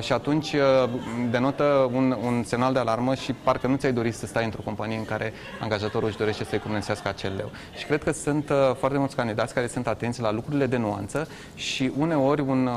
și 0.00 0.12
atunci 0.12 0.52
uh, 0.52 0.88
denotă 1.30 1.90
un, 1.92 2.16
un 2.22 2.42
semnal 2.44 2.72
de 2.72 2.78
alarmă 2.78 3.14
și 3.14 3.32
parcă 3.32 3.66
nu 3.66 3.76
ți-ai 3.76 3.92
dorit 3.92 4.14
să 4.14 4.26
stai 4.26 4.44
într-o 4.44 4.62
companie 4.64 4.96
în 4.96 5.04
care 5.04 5.32
angajatorul 5.60 6.08
își 6.08 6.16
dorește 6.16 6.44
să 6.44 6.54
economisească 6.54 7.08
acel 7.08 7.32
leu. 7.36 7.50
Și 7.78 7.84
cred 7.84 8.02
că 8.02 8.12
sunt 8.12 8.50
uh, 8.50 8.74
foarte 8.78 8.98
mulți 8.98 9.16
candidați 9.16 9.54
care 9.54 9.66
sunt 9.66 9.86
atenți 9.86 10.20
la 10.20 10.32
lucrurile 10.32 10.66
de 10.66 10.76
nuanță 10.76 11.28
și 11.54 11.92
uneori 11.98 12.40
un 12.40 12.68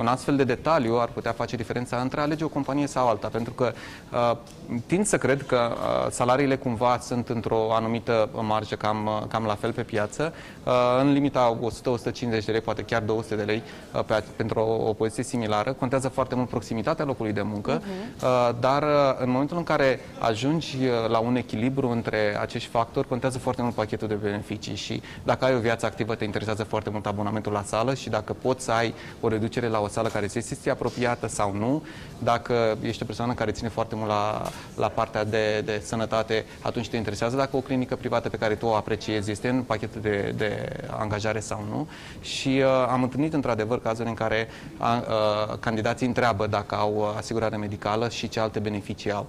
un 0.00 0.06
astfel 0.06 0.36
de 0.36 0.44
detaliu 0.44 0.98
ar 0.98 1.08
putea 1.08 1.32
face 1.32 1.56
diferența 1.56 1.96
între 1.96 2.20
a 2.20 2.22
alege 2.22 2.44
o 2.44 2.48
companie 2.48 2.86
sau 2.86 3.08
alta, 3.08 3.28
pentru 3.28 3.52
că 3.52 3.72
uh, 4.12 4.36
tind 4.86 5.06
să 5.06 5.18
cred 5.18 5.46
că 5.46 5.72
uh, 5.72 6.10
salariile 6.10 6.56
cumva 6.56 6.98
sunt 7.00 7.28
într-o 7.28 7.74
anumită 7.74 8.28
marjă 8.32 8.74
cam, 8.74 9.06
uh, 9.06 9.26
cam 9.28 9.44
la 9.44 9.54
fel 9.54 9.72
pe 9.72 9.82
piață, 9.82 10.32
uh, 10.64 10.72
în 11.00 11.12
limita 11.12 11.58
100-150 12.12 12.20
de 12.20 12.42
lei, 12.46 12.60
poate 12.60 12.82
chiar 12.82 13.02
200 13.02 13.34
de 13.34 13.42
lei 13.42 13.62
uh, 13.94 14.04
pe, 14.04 14.24
pentru 14.36 14.60
o, 14.60 14.88
o 14.88 14.92
poziție 14.92 15.22
similară. 15.22 15.72
Contează 15.72 16.08
foarte 16.08 16.34
mult 16.34 16.48
proximitatea 16.48 17.04
locului 17.04 17.32
de 17.32 17.42
muncă, 17.42 17.80
uh-huh. 17.80 18.22
uh, 18.22 18.50
dar 18.60 18.82
uh, 18.82 18.88
în 19.18 19.30
momentul 19.30 19.56
în 19.56 19.62
care 19.62 20.00
ajungi 20.18 20.76
uh, 20.76 21.08
la 21.08 21.18
un 21.18 21.36
echilibru 21.36 21.88
între 21.88 22.38
acești 22.40 22.68
factori, 22.68 23.08
contează 23.08 23.38
foarte 23.38 23.62
mult 23.62 23.74
pachetul 23.74 24.08
de 24.08 24.14
beneficii 24.14 24.74
și 24.74 25.02
dacă 25.22 25.44
ai 25.44 25.54
o 25.54 25.58
viață 25.58 25.86
activă, 25.86 26.14
te 26.14 26.24
interesează 26.24 26.64
foarte 26.64 26.90
mult 26.90 27.06
abonamentul 27.06 27.52
la 27.52 27.62
sală 27.62 27.94
și 27.94 28.08
dacă 28.08 28.32
poți 28.32 28.64
să 28.64 28.72
ai 28.72 28.94
o 29.20 29.28
reducere 29.28 29.68
la 29.68 29.80
o 29.80 29.88
sală 29.90 30.08
care 30.08 30.26
ți 30.26 30.38
este 30.38 30.70
apropiată 30.70 31.26
sau 31.28 31.54
nu, 31.54 31.82
dacă 32.18 32.76
ești 32.82 33.02
o 33.02 33.06
persoană 33.06 33.32
care 33.32 33.50
ține 33.50 33.68
foarte 33.68 33.94
mult 33.94 34.08
la, 34.08 34.42
la 34.76 34.88
partea 34.88 35.24
de, 35.24 35.60
de 35.64 35.82
sănătate, 35.84 36.44
atunci 36.60 36.88
te 36.88 36.96
interesează 36.96 37.36
dacă 37.36 37.56
o 37.56 37.60
clinică 37.60 37.96
privată 37.96 38.28
pe 38.28 38.36
care 38.36 38.54
tu 38.54 38.66
o 38.66 38.74
apreciezi 38.74 39.30
este 39.30 39.48
în 39.48 39.62
pachetul 39.62 40.00
de, 40.00 40.34
de 40.36 40.68
angajare 40.98 41.40
sau 41.40 41.64
nu. 41.70 41.88
Și 42.20 42.48
uh, 42.48 42.86
am 42.88 43.02
întâlnit 43.02 43.32
într-adevăr 43.32 43.80
cazuri 43.80 44.08
în 44.08 44.14
care 44.14 44.48
uh, 44.80 45.58
candidații 45.60 46.06
întreabă 46.06 46.46
dacă 46.46 46.74
au 46.74 47.14
asigurare 47.16 47.56
medicală 47.56 48.08
și 48.08 48.28
ce 48.28 48.40
alte 48.40 48.58
beneficii 48.58 49.12
au, 49.12 49.26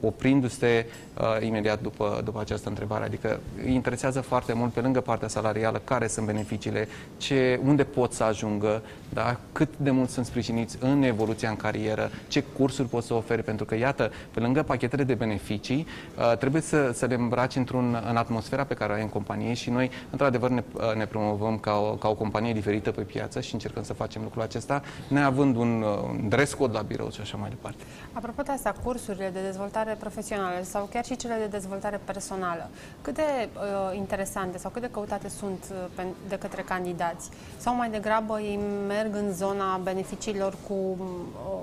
oprindu-se 0.00 0.86
uh, 1.20 1.46
imediat 1.46 1.82
după, 1.82 2.20
după 2.24 2.40
această 2.40 2.68
întrebare. 2.68 3.04
Adică 3.04 3.40
îi 3.64 3.74
interesează 3.74 4.20
foarte 4.20 4.52
mult, 4.52 4.72
pe 4.72 4.80
lângă 4.80 5.00
partea 5.00 5.28
salarială, 5.28 5.80
care 5.84 6.06
sunt 6.06 6.26
beneficiile, 6.26 6.88
ce, 7.16 7.60
unde 7.64 7.84
pot 7.84 8.12
să 8.12 8.24
ajungă, 8.24 8.82
da? 9.08 9.36
cât 9.52 9.68
de 9.76 9.87
mult 9.90 10.08
sunt 10.08 10.26
sprijiniți 10.26 10.76
în 10.80 11.02
evoluția 11.02 11.48
în 11.48 11.56
carieră, 11.56 12.10
ce 12.28 12.40
cursuri 12.40 12.88
pot 12.88 13.04
să 13.04 13.14
ofere, 13.14 13.42
pentru 13.42 13.64
că, 13.64 13.76
iată, 13.76 14.10
pe 14.30 14.40
lângă 14.40 14.62
pachetele 14.62 15.04
de 15.04 15.14
beneficii, 15.14 15.86
uh, 16.18 16.36
trebuie 16.36 16.62
să, 16.62 16.90
să 16.92 17.06
le 17.06 17.14
îmbraci 17.14 17.56
într-un, 17.56 18.02
în 18.08 18.16
atmosfera 18.16 18.64
pe 18.64 18.74
care 18.74 18.92
o 18.92 18.94
ai 18.94 19.02
în 19.02 19.08
companie 19.08 19.54
și 19.54 19.70
noi, 19.70 19.90
într-adevăr, 20.10 20.50
ne, 20.50 20.62
uh, 20.72 20.94
ne 20.94 21.06
promovăm 21.06 21.58
ca 21.58 21.72
o, 21.72 21.94
ca 21.94 22.08
o 22.08 22.14
companie 22.14 22.52
diferită 22.52 22.90
pe 22.90 23.02
piață 23.02 23.40
și 23.40 23.54
încercăm 23.54 23.82
să 23.82 23.92
facem 23.92 24.22
lucrul 24.22 24.42
acesta, 24.42 24.82
neavând 25.08 25.56
un, 25.56 25.82
uh, 25.82 26.08
un 26.08 26.28
dress 26.28 26.54
code 26.54 26.72
la 26.72 26.82
birou 26.82 27.10
și 27.10 27.20
așa 27.20 27.36
mai 27.36 27.48
departe. 27.48 27.82
Apropo 28.12 28.42
de 28.42 28.52
asta, 28.52 28.74
cursurile 28.84 29.30
de 29.32 29.40
dezvoltare 29.40 29.96
profesională 30.00 30.62
sau 30.62 30.88
chiar 30.92 31.04
și 31.04 31.16
cele 31.16 31.36
de 31.38 31.46
dezvoltare 31.46 32.00
personală, 32.04 32.70
cât 33.02 33.14
de 33.14 33.48
uh, 33.54 33.96
interesante 33.96 34.58
sau 34.58 34.70
cât 34.70 34.82
de 34.82 34.88
căutate 34.90 35.28
sunt 35.28 35.64
uh, 35.98 36.04
de 36.28 36.38
către 36.38 36.62
candidați? 36.62 37.30
Sau 37.56 37.74
mai 37.74 37.90
degrabă 37.90 38.40
ei 38.40 38.60
merg 38.86 39.14
în 39.14 39.32
zona 39.32 39.77
beneficiilor 39.82 40.54
cu 40.68 40.74
uh, 40.74 41.60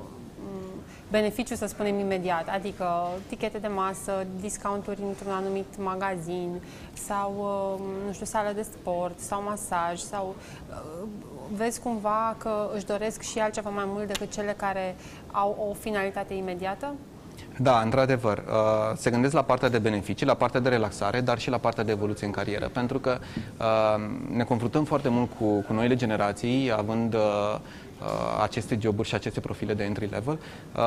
beneficiu, 1.11 1.55
să 1.55 1.65
spunem, 1.65 1.99
imediat, 1.99 2.47
adică 2.53 3.07
tichete 3.27 3.57
de 3.57 3.67
masă, 3.67 4.25
discounturi 4.39 5.01
într-un 5.07 5.31
anumit 5.31 5.83
magazin 5.83 6.61
sau, 6.93 7.33
uh, 7.37 7.85
nu 8.07 8.13
știu, 8.13 8.25
sală 8.25 8.51
de 8.55 8.61
sport 8.61 9.19
sau 9.19 9.43
masaj 9.43 9.99
sau 9.99 10.35
uh, 10.69 11.07
vezi 11.55 11.79
cumva 11.79 12.35
că 12.37 12.69
își 12.75 12.85
doresc 12.85 13.21
și 13.21 13.39
altceva 13.39 13.69
mai 13.69 13.83
mult 13.87 14.07
decât 14.07 14.31
cele 14.31 14.53
care 14.57 14.95
au 15.31 15.67
o 15.69 15.73
finalitate 15.73 16.33
imediată? 16.33 16.93
Da, 17.59 17.79
într-adevăr. 17.79 18.37
Uh, 18.37 18.97
se 18.97 19.09
gândesc 19.09 19.33
la 19.33 19.41
partea 19.41 19.69
de 19.69 19.77
beneficii, 19.77 20.25
la 20.25 20.33
partea 20.33 20.59
de 20.59 20.69
relaxare, 20.69 21.21
dar 21.21 21.39
și 21.39 21.49
la 21.49 21.57
partea 21.57 21.83
de 21.83 21.91
evoluție 21.91 22.25
în 22.25 22.31
carieră. 22.31 22.67
Pentru 22.67 22.99
că 22.99 23.17
ne 24.31 24.43
confruntăm 24.43 24.83
foarte 24.83 25.09
mult 25.09 25.29
cu, 25.39 25.61
cu 25.61 25.73
noile 25.73 25.95
generații, 25.95 26.71
având 26.71 27.13
Uh, 27.13 27.59
aceste 28.41 28.77
joburi 28.81 29.07
și 29.07 29.15
aceste 29.15 29.39
profile 29.39 29.73
de 29.73 29.83
entry 29.83 30.09
level. 30.11 30.39
Uh, 30.75 30.81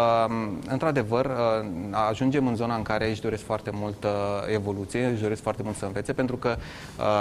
într-adevăr, 0.69 1.25
uh, 1.25 1.67
ajungem 2.09 2.47
în 2.47 2.57
zona 2.57 2.75
în 2.75 2.83
care 2.83 3.11
își 3.11 3.21
doresc 3.21 3.45
foarte 3.45 3.71
mult 3.73 4.07
evoluție, 4.53 5.05
își 5.05 5.23
doresc 5.23 5.43
foarte 5.43 5.63
mult 5.63 5.77
să 5.77 5.85
învețe, 5.85 6.13
pentru 6.13 6.37
că 6.37 6.57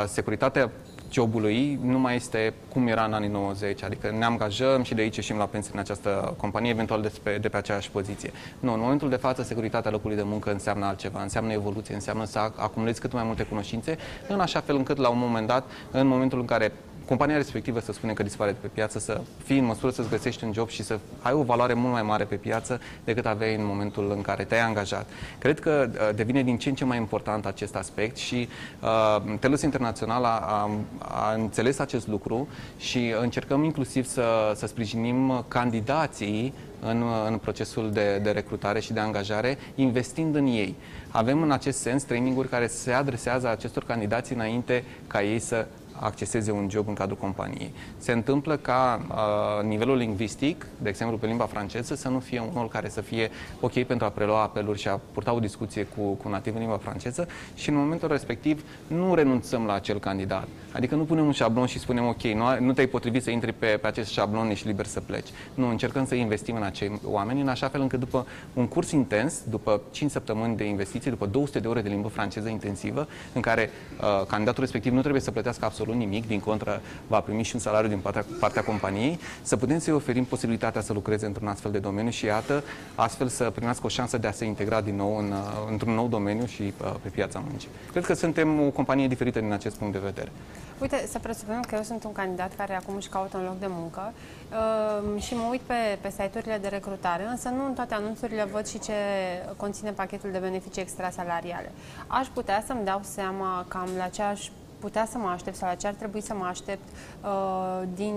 securitatea 0.06 0.72
jobului 1.12 1.80
nu 1.84 2.00
mai 2.00 2.16
este 2.16 2.54
cum 2.74 2.88
era 2.88 3.04
în 3.04 3.14
anii 3.14 3.30
90, 3.30 3.84
adică 3.84 4.16
ne 4.18 4.26
angajăm 4.26 4.84
și 4.84 4.94
de 4.94 5.02
aici 5.02 5.16
ieșim 5.16 5.38
la 5.38 5.46
pensie 5.46 5.72
în 5.74 5.80
această 5.80 6.36
companie, 6.38 6.72
eventual 6.72 7.02
de 7.02 7.12
pe, 7.24 7.38
de 7.42 7.50
pe 7.50 7.58
aceeași 7.58 7.92
poziție. 7.92 8.32
Nu, 8.60 8.74
în 8.74 8.80
momentul 8.80 9.10
de 9.10 9.16
față, 9.16 9.44
securitatea 9.44 9.92
locului 9.92 10.16
de 10.16 10.24
muncă 10.24 10.52
înseamnă 10.52 10.86
altceva, 10.86 11.22
înseamnă 11.22 11.52
evoluție, 11.52 11.94
înseamnă 11.94 12.26
să 12.26 12.40
acumulezi 12.40 13.00
cât 13.00 13.14
mai 13.14 13.24
multe 13.24 13.44
cunoștințe, 13.44 13.98
în 14.28 14.40
așa 14.40 14.60
fel 14.60 14.76
încât 14.76 14.98
la 14.98 15.10
un 15.10 15.18
moment 15.20 15.48
dat, 15.48 15.64
în 15.92 16.08
momentul 16.08 16.40
în 16.40 16.46
care 16.46 16.72
compania 17.08 17.36
respectivă 17.36 17.80
să 17.80 17.92
spune 17.92 18.14
că 18.14 18.24
dispare 18.24 18.52
de 18.52 18.58
pe 18.62 18.68
piață, 18.68 19.00
să 19.00 19.22
fii 19.44 19.58
în 19.58 19.66
măsură 19.66 19.92
să-ți 19.92 20.10
găsești 20.10 20.44
un 20.44 20.54
job 20.54 20.70
și 20.70 20.84
să 20.84 21.00
ai 21.22 21.34
o 21.34 21.44
valoare 21.44 21.74
mult 21.74 21.94
mai 21.94 22.02
mare 22.02 22.24
pe 22.24 22.36
piață 22.36 22.82
decât 23.04 23.26
aveai 23.26 23.56
în 23.56 23.66
momentul 23.66 24.12
în 24.16 24.22
care 24.22 24.44
te-ai 24.44 24.62
angajat. 24.62 25.10
Cred 25.38 25.60
că 25.60 25.90
uh, 25.92 26.16
devine 26.16 26.44
din 26.44 26.58
ce 26.58 26.70
în 26.70 26.76
ce 26.76 26.86
mai 26.86 26.98
important 26.98 27.46
acest 27.46 27.76
aspect 27.76 28.18
și 28.18 28.48
uh, 28.82 29.38
Telus 29.40 29.62
Internațional 29.62 30.24
a, 30.24 30.38
a, 30.38 30.70
a 30.98 31.34
înțeles 31.34 31.80
acest 31.80 32.08
lucru 32.08 32.48
și 32.78 33.14
încercăm 33.22 33.64
inclusiv 33.64 34.06
să, 34.06 34.52
să 34.56 34.68
sprijinim 34.68 35.46
candidații 35.48 36.54
în, 36.80 37.04
în 37.28 37.38
procesul 37.38 37.92
de, 37.92 38.20
de 38.24 38.32
recrutare 38.32 38.80
și 38.80 38.94
de 38.94 39.00
angajare, 39.00 39.58
investind 39.76 40.36
în 40.36 40.46
ei. 40.46 40.76
Avem 41.10 41.42
în 41.42 41.52
acest 41.52 41.80
sens 41.80 42.04
traininguri 42.04 42.50
care 42.50 42.68
se 42.68 42.92
adresează 42.92 43.50
acestor 43.50 43.84
candidați 43.84 44.34
înainte 44.34 44.84
ca 45.08 45.24
ei 45.24 45.40
să 45.40 45.66
acceseze 46.00 46.52
un 46.52 46.68
job 46.70 46.88
în 46.88 46.94
cadrul 46.94 47.18
companiei. 47.18 47.74
Se 47.98 48.12
întâmplă 48.12 48.58
ca 48.58 49.06
uh, 49.10 49.68
nivelul 49.68 49.98
lingvistic, 49.98 50.66
de 50.82 50.90
exemplu 50.90 51.18
pe 51.18 51.26
limba 51.26 51.46
franceză, 51.46 51.96
să 51.96 52.10
nu 52.10 52.20
fie 52.20 52.40
unul 52.54 52.68
care 52.68 52.90
să 52.90 53.02
fie 53.02 53.30
ok 53.60 53.84
pentru 53.84 54.06
a 54.06 54.10
prelua 54.10 54.42
apeluri 54.42 54.80
și 54.80 54.88
a 54.88 55.00
purta 55.12 55.34
o 55.34 55.40
discuție 55.40 55.84
cu, 55.84 56.02
cu 56.02 56.30
nativ 56.30 56.54
în 56.54 56.60
limba 56.60 56.78
franceză 56.78 57.28
și 57.56 57.70
în 57.70 57.76
momentul 57.76 58.08
respectiv 58.08 58.64
nu 58.88 59.16
renunțăm 59.16 59.66
la 59.66 59.74
acel 59.74 60.00
candidat. 60.00 60.48
Adică 60.72 60.96
nu 60.96 61.04
punem 61.04 61.26
un 61.26 61.32
șablon 61.32 61.66
și 61.66 61.80
spunem 61.80 62.08
ok, 62.08 62.22
nu, 62.22 62.60
nu 62.60 62.74
te-ai 62.74 62.88
potrivit 62.88 63.24
să 63.24 63.30
intri 63.30 63.54
pe, 63.54 63.66
pe 63.66 63.88
acest 63.88 64.12
șablon, 64.12 64.50
ești 64.50 64.68
liber 64.68 64.86
să 64.86 65.00
pleci. 65.00 65.28
Nu, 65.54 65.70
încercăm 65.70 66.06
să 66.06 66.16
investim 66.16 66.56
în 66.56 66.64
acei 66.64 67.00
oameni 67.06 67.42
în 67.42 67.48
așa 67.48 67.68
fel 67.68 67.82
încât 67.82 68.00
după 68.00 68.26
un 68.54 68.68
curs 68.68 68.92
intens, 68.92 69.42
după 69.50 69.82
5 69.92 70.12
săptămâni 70.12 70.56
de 70.56 70.64
investiții, 70.64 71.10
după 71.10 71.26
200 71.26 71.60
de 71.60 71.68
ore 71.68 71.82
de 71.82 71.90
limbă 71.90 72.08
franceză 72.08 72.50
intensivă, 72.50 73.08
în 73.34 73.42
care 73.42 73.70
uh, 74.02 74.26
candidatul 74.28 74.64
respectiv 74.64 74.94
nu 74.94 75.00
trebuie 75.00 75.22
să 75.22 75.32
plătească 75.32 75.66
absolut 75.66 75.87
nimic, 75.94 76.28
din 76.28 76.40
contră 76.40 76.82
va 77.08 77.20
primi 77.20 77.44
și 77.44 77.56
un 77.56 77.62
salariu 77.62 77.90
din 77.90 78.00
partea, 78.00 78.26
partea 78.40 78.64
companiei, 78.64 79.20
să 79.42 79.58
putem 79.58 79.80
să-i 79.80 79.94
oferim 79.94 80.24
posibilitatea 80.26 80.82
să 80.82 80.94
lucreze 80.94 81.26
într-un 81.26 81.48
astfel 81.48 81.72
de 81.72 81.80
domeniu 81.80 82.12
și 82.12 82.26
iată, 82.26 82.64
astfel 82.96 83.28
să 83.28 83.50
primească 83.50 83.86
o 83.86 83.90
șansă 83.90 84.18
de 84.18 84.28
a 84.28 84.32
se 84.32 84.46
integra 84.46 84.82
din 84.82 84.96
nou 84.96 85.18
în, 85.18 85.32
uh, 85.32 85.68
într-un 85.70 85.94
nou 85.94 86.08
domeniu 86.08 86.46
și 86.46 86.62
uh, 86.62 86.94
pe 87.02 87.10
piața 87.10 87.44
muncii. 87.50 87.70
Cred 87.92 88.06
că 88.06 88.14
suntem 88.14 88.62
o 88.62 88.70
companie 88.70 89.08
diferită 89.08 89.40
din 89.40 89.52
acest 89.52 89.76
punct 89.76 89.94
de 89.94 90.00
vedere. 90.00 90.32
Uite, 90.82 91.08
să 91.08 91.20
presupunem 91.20 91.62
că 91.62 91.76
eu 91.76 91.82
sunt 91.84 92.04
un 92.04 92.12
candidat 92.12 92.56
care 92.56 92.76
acum 92.76 92.96
își 92.96 93.10
caută 93.10 93.38
un 93.38 93.44
loc 93.44 93.60
de 93.60 93.66
muncă 93.70 94.14
uh, 94.52 95.22
și 95.22 95.34
mă 95.34 95.48
uit 95.50 95.62
pe, 95.62 95.98
pe 96.02 96.10
site-urile 96.10 96.58
de 96.62 96.68
recrutare, 96.68 97.24
însă 97.24 97.50
nu 97.50 97.66
în 97.66 97.74
toate 97.74 97.94
anunțurile 97.94 98.44
văd 98.52 98.68
și 98.68 98.80
ce 98.80 98.94
conține 99.56 99.92
pachetul 99.92 100.32
de 100.32 100.38
beneficii 100.38 100.82
extrasalariale. 100.82 101.72
Aș 102.08 102.28
putea 102.28 102.64
să-mi 102.68 102.86
dau 102.86 103.00
seama 103.04 103.66
cam 103.68 103.90
la 103.98 104.08
ce 104.08 104.22
aș 104.22 104.50
putea 104.80 105.06
să 105.06 105.18
mă 105.18 105.28
aștept 105.28 105.56
sau 105.56 105.68
la 105.68 105.76
ce 105.76 105.88
ar 105.88 105.94
trebui 105.94 106.22
să 106.22 106.34
mă 106.34 106.46
aștept 106.46 106.88
uh, 107.24 107.82
din, 107.96 108.16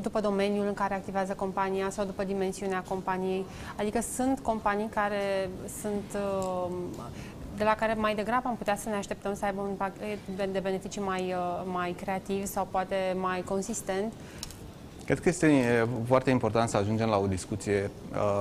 după 0.00 0.20
domeniul 0.20 0.66
în 0.66 0.74
care 0.74 0.94
activează 0.94 1.32
compania 1.32 1.90
sau 1.90 2.04
după 2.04 2.24
dimensiunea 2.24 2.84
companiei. 2.88 3.44
Adică 3.76 4.00
sunt 4.00 4.38
companii 4.38 4.88
care 4.88 5.50
sunt 5.80 6.04
uh, 6.14 6.72
de 7.56 7.64
la 7.64 7.74
care 7.74 7.94
mai 7.94 8.14
degrabă 8.14 8.48
am 8.48 8.56
putea 8.56 8.76
să 8.76 8.88
ne 8.88 8.94
așteptăm 8.94 9.34
să 9.34 9.44
aibă 9.44 9.60
un 9.60 9.74
pachet 9.74 10.18
de 10.52 10.58
beneficii 10.58 11.00
mai, 11.00 11.22
uh, 11.32 11.62
mai 11.72 11.90
creativ 11.90 12.46
sau 12.46 12.68
poate 12.70 13.16
mai 13.20 13.42
consistent. 13.42 14.12
Cred 15.08 15.20
că 15.20 15.28
este 15.28 15.88
foarte 16.06 16.30
important 16.30 16.68
să 16.68 16.76
ajungem 16.76 17.08
la 17.08 17.18
o 17.18 17.26
discuție 17.26 17.90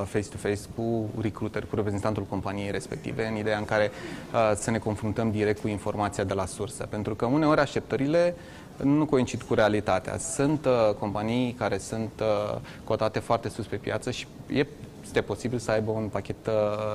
face-to-face 0.06 0.56
-face 0.56 0.76
cu 0.76 1.10
recruiter, 1.22 1.66
cu 1.66 1.76
reprezentantul 1.76 2.24
companiei 2.24 2.72
respective, 2.72 3.28
în 3.28 3.36
ideea 3.36 3.58
în 3.58 3.66
care 3.66 3.92
uh, 4.34 4.52
să 4.56 4.72
ne 4.72 4.78
confruntăm 4.78 5.32
direct 5.32 5.62
cu 5.62 5.68
informația 5.68 6.24
de 6.24 6.34
la 6.34 6.46
sursă. 6.46 6.86
Pentru 6.90 7.16
că 7.16 7.26
uneori 7.26 7.60
așteptările 7.60 8.36
nu 8.84 9.06
coincid 9.06 9.42
cu 9.42 9.54
realitatea. 9.54 10.18
Sunt 10.18 10.66
uh, 10.66 10.94
companii 11.00 11.54
care 11.58 11.78
sunt 11.78 12.12
uh, 12.22 12.60
cotate 12.84 13.20
foarte 13.20 13.50
sus 13.50 13.66
pe 13.66 13.76
piață 13.76 14.12
și 14.12 14.28
e 14.48 14.66
este 15.08 15.22
posibil 15.22 15.58
să 15.58 15.72
aibă 15.72 15.92
un 15.92 16.08
pachet 16.08 16.48
uh, 16.48 16.54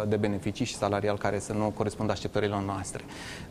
de 0.09 0.17
beneficii 0.17 0.65
și 0.65 0.75
salarial 0.75 1.19
care 1.19 1.39
să 1.39 1.53
nu 1.53 1.73
corespundă 1.77 2.13
așteptărilor 2.13 2.63
noastre. 2.63 3.05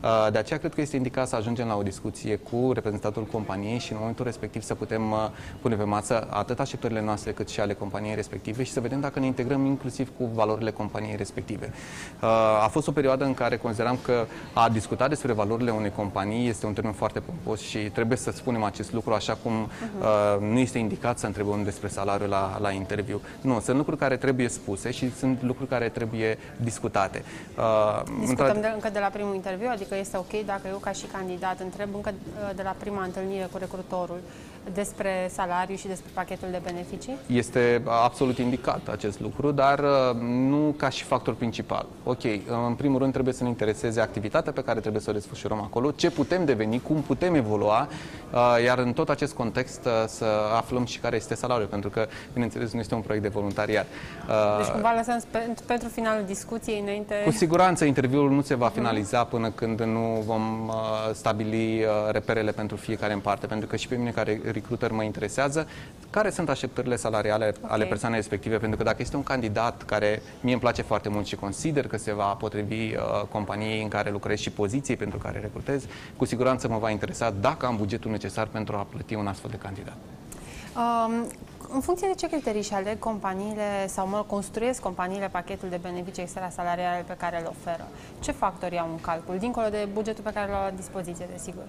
Uh, 0.03 0.31
de 0.31 0.37
aceea 0.37 0.59
cred 0.59 0.73
că 0.73 0.81
este 0.81 0.95
indicat 0.95 1.27
să 1.27 1.35
ajungem 1.35 1.67
la 1.67 1.75
o 1.75 1.81
discuție 1.81 2.35
cu 2.35 2.71
reprezentantul 2.73 3.23
companiei 3.23 3.79
și 3.79 3.91
în 3.91 3.97
momentul 3.99 4.25
respectiv 4.25 4.61
să 4.61 4.75
putem 4.75 5.11
uh, 5.11 5.17
pune 5.61 5.75
pe 5.75 5.83
masă 5.83 6.27
atât 6.29 6.59
așteptările 6.59 7.01
noastre 7.01 7.31
cât 7.31 7.49
și 7.49 7.59
ale 7.59 7.73
companiei 7.73 8.15
respective 8.15 8.63
și 8.63 8.71
să 8.71 8.79
vedem 8.79 8.99
dacă 8.99 9.19
ne 9.19 9.25
integrăm 9.25 9.65
inclusiv 9.65 10.11
cu 10.17 10.29
valorile 10.33 10.71
companiei 10.71 11.15
respective. 11.15 11.73
A 12.63 12.67
fost 12.67 12.87
o 12.87 12.91
perioadă 12.91 13.23
în 13.23 13.33
care 13.33 13.57
consideram 13.57 13.97
că 14.03 14.25
a 14.53 14.69
discuta 14.69 15.07
despre 15.07 15.31
valorile 15.31 15.71
unei 15.71 15.91
companii 15.91 16.47
este 16.47 16.65
un 16.65 16.73
termen 16.73 16.93
foarte 16.93 17.19
pompos 17.19 17.59
și 17.59 17.77
trebuie 17.77 18.17
să 18.17 18.31
spunem 18.31 18.63
acest 18.63 18.93
lucru 18.93 19.13
așa 19.13 19.33
cum 19.43 19.67
uh-huh. 19.67 20.39
nu 20.39 20.59
este 20.59 20.77
indicat 20.77 21.19
să 21.19 21.25
întrebăm 21.25 21.63
despre 21.63 21.87
salariul 21.87 22.29
la, 22.29 22.57
la 22.61 22.71
interviu. 22.71 23.21
Nu, 23.41 23.59
sunt 23.59 23.77
lucruri 23.77 23.99
care 23.99 24.17
trebuie 24.17 24.47
spuse 24.51 24.91
și 24.91 25.15
sunt 25.15 25.41
lucruri 25.41 25.69
care 25.69 25.89
trebuie 25.89 26.37
discutate. 26.55 27.23
Uh, 27.57 28.01
Discutăm 28.19 28.61
de, 28.61 28.71
încă 28.73 28.89
de 28.89 28.99
la 28.99 29.07
primul 29.07 29.35
interviu, 29.35 29.67
adică 29.71 29.95
este 29.95 30.17
ok 30.17 30.45
dacă 30.45 30.61
eu 30.67 30.77
ca 30.77 30.91
și 30.91 31.05
candidat 31.05 31.59
întreb 31.59 31.89
încă 31.95 32.13
uh, 32.13 32.55
de 32.55 32.61
la 32.61 32.75
prima 32.79 33.03
întâlnire 33.03 33.47
cu 33.51 33.57
recrutorul 33.57 34.19
despre 34.73 35.29
salariu 35.33 35.75
și 35.75 35.87
despre 35.87 36.09
pachetul 36.13 36.47
de 36.51 36.59
beneficii? 36.63 37.17
Este 37.25 37.81
absolut 37.85 38.37
indicat 38.37 38.87
acest 38.87 39.19
lucru, 39.19 39.51
dar 39.51 39.79
uh, 39.79 40.21
nu 40.21 40.75
ca 40.77 40.89
și 40.89 41.03
factor 41.03 41.33
principal. 41.33 41.85
Ok, 42.03 42.23
în 42.67 42.73
primul 42.73 42.99
rând 42.99 43.11
trebuie 43.13 43.33
să 43.33 43.43
ne 43.43 43.49
intereseze 43.49 44.01
activitatea 44.01 44.51
pe 44.51 44.63
care 44.63 44.79
trebuie 44.79 45.01
să 45.01 45.09
o 45.09 45.13
desfășurăm 45.13 45.61
acolo, 45.61 45.91
ce 45.91 46.11
putem 46.11 46.45
deveni, 46.45 46.79
cum 46.79 47.01
putem 47.01 47.35
evolua, 47.35 47.87
uh, 48.33 48.63
iar 48.63 48.77
în 48.77 48.93
tot 48.93 49.09
acest 49.09 49.33
context 49.33 49.85
uh, 49.85 49.91
să 50.07 50.25
aflăm 50.55 50.85
și 50.85 50.99
care 50.99 51.15
este 51.15 51.35
salariul, 51.35 51.67
pentru 51.67 51.89
că, 51.89 52.07
bineînțeles, 52.33 52.71
nu 52.71 52.79
este 52.79 52.95
un 52.95 53.01
proiect 53.01 53.23
de 53.23 53.29
voluntariat. 53.29 53.85
Deci 54.57 54.67
cumva 54.67 54.93
lăsăm 54.95 55.21
pentru 55.65 55.87
finalul 55.87 56.23
discuției 56.25 56.79
înainte... 56.79 57.15
Cu 57.25 57.31
siguranță 57.31 57.85
interviul 57.85 58.31
nu 58.31 58.41
se 58.41 58.55
va 58.55 58.67
finaliza 58.67 59.23
până 59.23 59.49
când 59.49 59.81
nu 59.81 60.23
vom 60.25 60.71
stabili 61.13 61.85
reperele 62.11 62.51
pentru 62.51 62.75
fiecare 62.75 63.13
în 63.13 63.19
parte, 63.19 63.45
pentru 63.45 63.67
că 63.67 63.75
și 63.75 63.87
pe 63.87 63.95
mine 63.95 64.09
care 64.09 64.41
recruiter 64.51 64.91
mă 64.91 65.03
interesează, 65.03 65.67
care 66.09 66.29
sunt 66.29 66.49
așteptările 66.49 66.95
salariale 66.95 67.53
okay. 67.57 67.69
ale 67.71 67.85
persoanei 67.85 68.17
respective, 68.17 68.57
pentru 68.57 68.77
că 68.77 68.83
dacă 68.83 68.97
este 68.99 69.15
un 69.15 69.23
candidat 69.23 69.83
care 69.83 70.21
mie 70.41 70.53
îmi 70.53 70.61
place 70.61 70.81
foarte 70.81 71.09
mult 71.09 71.25
și 71.25 71.35
consider 71.35 71.87
că 71.87 71.97
se 71.97 72.13
va 72.13 72.23
potrivi 72.23 72.73
uh, 72.73 73.21
companiei 73.31 73.81
în 73.81 73.87
care 73.87 74.11
lucrez 74.11 74.39
și 74.39 74.49
poziției 74.49 74.97
pentru 74.97 75.17
care 75.17 75.39
recrutez, 75.39 75.83
cu 76.17 76.25
siguranță 76.25 76.67
mă 76.67 76.77
va 76.77 76.89
interesa 76.89 77.33
dacă 77.41 77.65
am 77.65 77.77
bugetul 77.77 78.11
necesar 78.11 78.47
pentru 78.47 78.75
a 78.75 78.87
plăti 78.89 79.13
un 79.13 79.27
astfel 79.27 79.49
de 79.49 79.57
candidat. 79.57 79.95
Um, 80.75 81.27
în 81.73 81.79
funcție 81.81 82.07
de 82.07 82.13
ce 82.19 82.27
criterii 82.27 82.61
și 82.61 82.73
aleg 82.73 82.99
companiile 82.99 83.87
sau 83.87 84.07
mă 84.07 84.23
construiesc 84.27 84.81
companiile 84.81 85.27
pachetul 85.31 85.69
de 85.69 85.79
beneficii 85.81 86.23
extra 86.23 86.49
salariale 86.49 87.03
pe 87.07 87.15
care 87.17 87.37
le 87.37 87.47
oferă? 87.49 87.87
Ce 88.19 88.31
factori 88.31 88.75
iau 88.75 88.87
în 88.91 89.01
calcul, 89.01 89.37
dincolo 89.39 89.67
de 89.69 89.87
bugetul 89.93 90.23
pe 90.23 90.31
care 90.33 90.51
l-au 90.51 90.61
la 90.61 90.71
dispoziție, 90.75 91.27
desigur? 91.31 91.63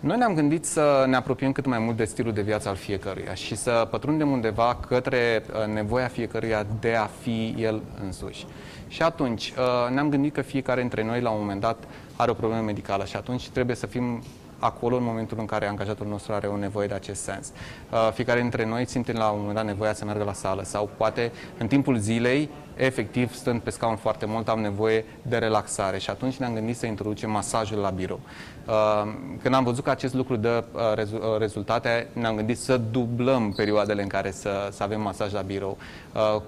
Noi 0.00 0.16
ne-am 0.16 0.34
gândit 0.34 0.64
să 0.64 1.04
ne 1.06 1.16
apropiem 1.16 1.52
cât 1.52 1.66
mai 1.66 1.78
mult 1.78 1.96
de 1.96 2.04
stilul 2.04 2.32
de 2.32 2.42
viață 2.42 2.68
al 2.68 2.76
fiecăruia 2.76 3.34
și 3.34 3.56
să 3.56 3.88
pătrundem 3.90 4.30
undeva 4.30 4.78
către 4.88 5.44
uh, 5.48 5.74
nevoia 5.74 6.08
fiecăruia 6.08 6.66
de 6.80 6.94
a 6.94 7.06
fi 7.06 7.54
el 7.58 7.82
însuși. 8.04 8.46
Și 8.88 9.02
atunci 9.02 9.52
uh, 9.58 9.94
ne-am 9.94 10.08
gândit 10.08 10.32
că 10.32 10.42
fiecare 10.42 10.80
dintre 10.80 11.04
noi 11.04 11.20
la 11.20 11.30
un 11.30 11.40
moment 11.40 11.60
dat 11.60 11.76
are 12.16 12.30
o 12.30 12.34
problemă 12.34 12.62
medicală 12.62 13.04
și 13.04 13.16
atunci 13.16 13.48
trebuie 13.48 13.76
să 13.76 13.86
fim 13.86 14.22
acolo 14.64 14.96
în 14.96 15.04
momentul 15.04 15.36
în 15.40 15.46
care 15.46 15.66
angajatul 15.66 16.06
nostru 16.06 16.32
are 16.32 16.46
o 16.46 16.56
nevoie 16.56 16.86
de 16.86 16.94
acest 16.94 17.22
sens. 17.22 17.52
Uh, 17.90 18.10
fiecare 18.12 18.40
dintre 18.40 18.66
noi 18.66 18.86
simte 18.86 19.12
la 19.12 19.28
un 19.28 19.38
moment 19.38 19.56
dat 19.56 19.64
nevoia 19.64 19.92
să 19.92 20.04
meargă 20.04 20.24
la 20.24 20.32
sală 20.32 20.62
sau 20.62 20.90
poate 20.96 21.32
în 21.58 21.66
timpul 21.66 21.96
zilei 21.96 22.48
efectiv, 22.76 23.34
stând 23.34 23.60
pe 23.60 23.70
scaun 23.70 23.96
foarte 23.96 24.26
mult, 24.26 24.48
am 24.48 24.60
nevoie 24.60 25.04
de 25.22 25.36
relaxare 25.36 25.98
și 25.98 26.10
atunci 26.10 26.36
ne-am 26.36 26.54
gândit 26.54 26.76
să 26.76 26.86
introducem 26.86 27.30
masajul 27.30 27.78
la 27.78 27.90
birou. 27.90 28.20
Uh, 28.66 29.12
când 29.42 29.54
am 29.54 29.64
văzut 29.64 29.84
că 29.84 29.90
acest 29.90 30.14
lucru 30.14 30.36
dă 30.36 30.64
uh, 30.72 31.38
rezultate, 31.38 32.08
ne-am 32.12 32.36
gândit 32.36 32.58
să 32.58 32.76
dublăm 32.76 33.52
perioadele 33.52 34.02
în 34.02 34.08
care 34.08 34.30
să, 34.30 34.68
să 34.70 34.82
avem 34.82 35.00
masaj 35.00 35.32
la 35.32 35.40
birou, 35.40 35.78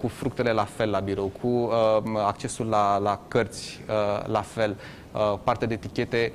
cu 0.01 0.09
fructele 0.09 0.53
la 0.53 0.65
fel 0.65 0.91
la 0.91 0.99
birou, 0.99 1.33
cu 1.41 1.71
accesul 2.27 2.67
la, 2.67 2.99
la 2.99 3.21
cărți 3.29 3.81
la 4.27 4.41
fel, 4.41 4.77
partea 5.45 5.67
de 5.67 5.75
etichete 5.75 6.33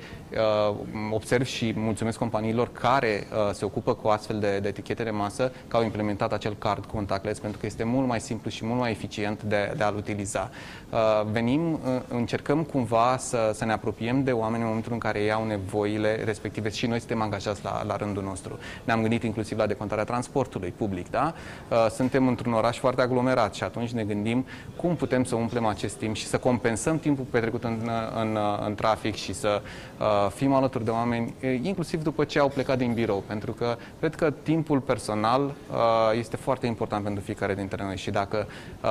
uh, 0.70 0.76
observ 1.10 1.46
și 1.46 1.72
mulțumesc 1.76 2.18
companiilor 2.18 2.72
care 2.72 3.26
uh, 3.32 3.50
se 3.52 3.64
ocupă 3.64 3.94
cu 3.94 4.08
astfel 4.08 4.38
de, 4.38 4.58
de 4.58 4.68
etichete 4.68 5.02
de 5.02 5.10
masă 5.10 5.52
că 5.68 5.76
au 5.76 5.82
implementat 5.82 6.32
acel 6.32 6.54
card 6.58 6.84
contactless 6.84 7.40
pentru 7.40 7.58
că 7.60 7.66
este 7.66 7.84
mult 7.84 8.06
mai 8.06 8.20
simplu 8.20 8.50
și 8.50 8.64
mult 8.64 8.78
mai 8.78 8.90
eficient 8.90 9.42
de, 9.42 9.72
de 9.76 9.82
a-l 9.82 9.96
utiliza. 9.96 10.50
Uh, 10.90 10.98
venim, 11.30 11.72
uh, 11.72 11.78
încercăm 12.08 12.62
cumva 12.62 13.16
să, 13.18 13.50
să 13.54 13.64
ne 13.64 13.72
apropiem 13.72 14.24
de 14.24 14.32
oameni 14.32 14.62
în 14.62 14.68
momentul 14.68 14.92
în 14.92 14.98
care 14.98 15.20
ei 15.20 15.32
au 15.32 15.46
nevoile 15.46 16.24
respective 16.24 16.68
și 16.68 16.86
noi 16.86 16.98
suntem 16.98 17.22
angajați 17.22 17.64
la, 17.64 17.84
la 17.86 17.96
rândul 17.96 18.22
nostru. 18.22 18.58
Ne-am 18.84 19.00
gândit 19.00 19.22
inclusiv 19.22 19.58
la 19.58 19.66
decontarea 19.66 20.04
transportului 20.04 20.74
public, 20.76 21.10
da? 21.10 21.34
Uh, 21.68 21.86
suntem 21.90 22.28
într-un 22.28 22.52
oraș 22.52 22.78
foarte 22.78 23.00
aglomerat 23.00 23.54
și 23.54 23.62
atunci 23.62 23.90
ne 23.90 24.04
gândim 24.04 24.46
cum 24.76 24.96
putem 24.96 25.24
să 25.24 25.34
umplem 25.34 25.66
acest 25.66 25.96
timp 25.96 26.14
și 26.14 26.26
să 26.26 26.38
compensăm 26.38 26.98
timpul 26.98 27.24
petrecut 27.30 27.64
în, 27.64 27.90
în, 28.20 28.38
în 28.66 28.71
în 28.72 28.78
trafic 28.78 29.14
și 29.14 29.32
să 29.32 29.62
uh, 29.98 30.30
fim 30.34 30.52
alături 30.52 30.84
de 30.84 30.90
oameni, 30.90 31.34
inclusiv 31.62 32.02
după 32.02 32.24
ce 32.24 32.38
au 32.38 32.48
plecat 32.48 32.78
din 32.78 32.92
birou, 32.92 33.22
pentru 33.26 33.52
că 33.52 33.76
cred 33.98 34.14
că 34.14 34.30
timpul 34.42 34.80
personal 34.80 35.42
uh, 35.42 36.18
este 36.18 36.36
foarte 36.36 36.66
important 36.66 37.04
pentru 37.04 37.22
fiecare 37.22 37.54
dintre 37.54 37.84
noi 37.84 37.96
și 37.96 38.10
dacă 38.10 38.46
uh, 38.82 38.88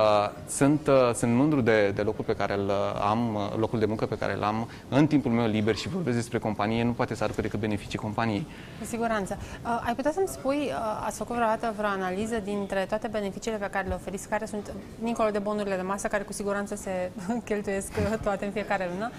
sunt, 0.48 0.86
uh, 0.86 1.10
sunt 1.14 1.34
mândru 1.34 1.60
de, 1.60 1.90
de 1.94 2.02
locul 2.02 2.24
pe 2.24 2.34
care 2.36 2.54
îl 2.54 2.70
am, 3.10 3.38
locul 3.56 3.78
de 3.78 3.86
muncă 3.86 4.06
pe 4.06 4.18
care 4.18 4.34
îl 4.34 4.42
am 4.42 4.68
în 4.88 5.06
timpul 5.06 5.30
meu 5.30 5.46
liber 5.46 5.74
și 5.74 5.88
vorbesc 5.88 6.16
despre 6.16 6.38
companie, 6.38 6.84
nu 6.84 6.92
poate 6.92 7.14
să 7.14 7.24
aducă 7.24 7.40
decât 7.40 7.60
beneficii 7.60 7.98
companiei. 7.98 8.46
Cu 8.78 8.84
siguranță. 8.84 9.38
Uh, 9.64 9.82
ai 9.86 9.94
putea 9.94 10.12
să-mi 10.12 10.28
spui, 10.28 10.56
uh, 10.56 11.02
ați 11.06 11.16
făcut 11.16 11.34
vreodată 11.34 11.72
vreo 11.76 11.88
analiză 11.88 12.38
dintre 12.44 12.86
toate 12.88 13.08
beneficiile 13.08 13.56
pe 13.56 13.68
care 13.70 13.88
le 13.88 13.94
oferiți, 13.94 14.28
care 14.28 14.46
sunt 14.46 14.72
dincolo 15.02 15.30
de 15.30 15.38
bonurile 15.38 15.76
de 15.76 15.82
masă, 15.82 16.08
care 16.08 16.22
cu 16.22 16.32
siguranță 16.32 16.74
se 16.74 17.10
cheltuiesc 17.48 17.92
toate 18.22 18.44
în 18.44 18.50
fiecare 18.50 18.88
lună, 18.92 19.10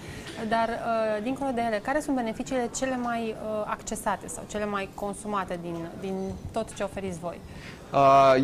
dar 0.54 0.68
uh, 0.68 1.22
dincolo 1.22 1.50
de 1.50 1.60
ele, 1.60 1.78
care 1.82 2.00
sunt 2.00 2.16
beneficiile 2.16 2.70
cele 2.76 2.96
mai 2.96 3.22
uh, 3.30 3.64
accesate 3.66 4.26
sau 4.28 4.44
cele 4.46 4.64
mai 4.64 4.88
consumate 4.94 5.58
din, 5.62 5.76
din 6.00 6.16
tot 6.52 6.74
ce 6.74 6.82
oferiți 6.82 7.18
voi? 7.18 7.40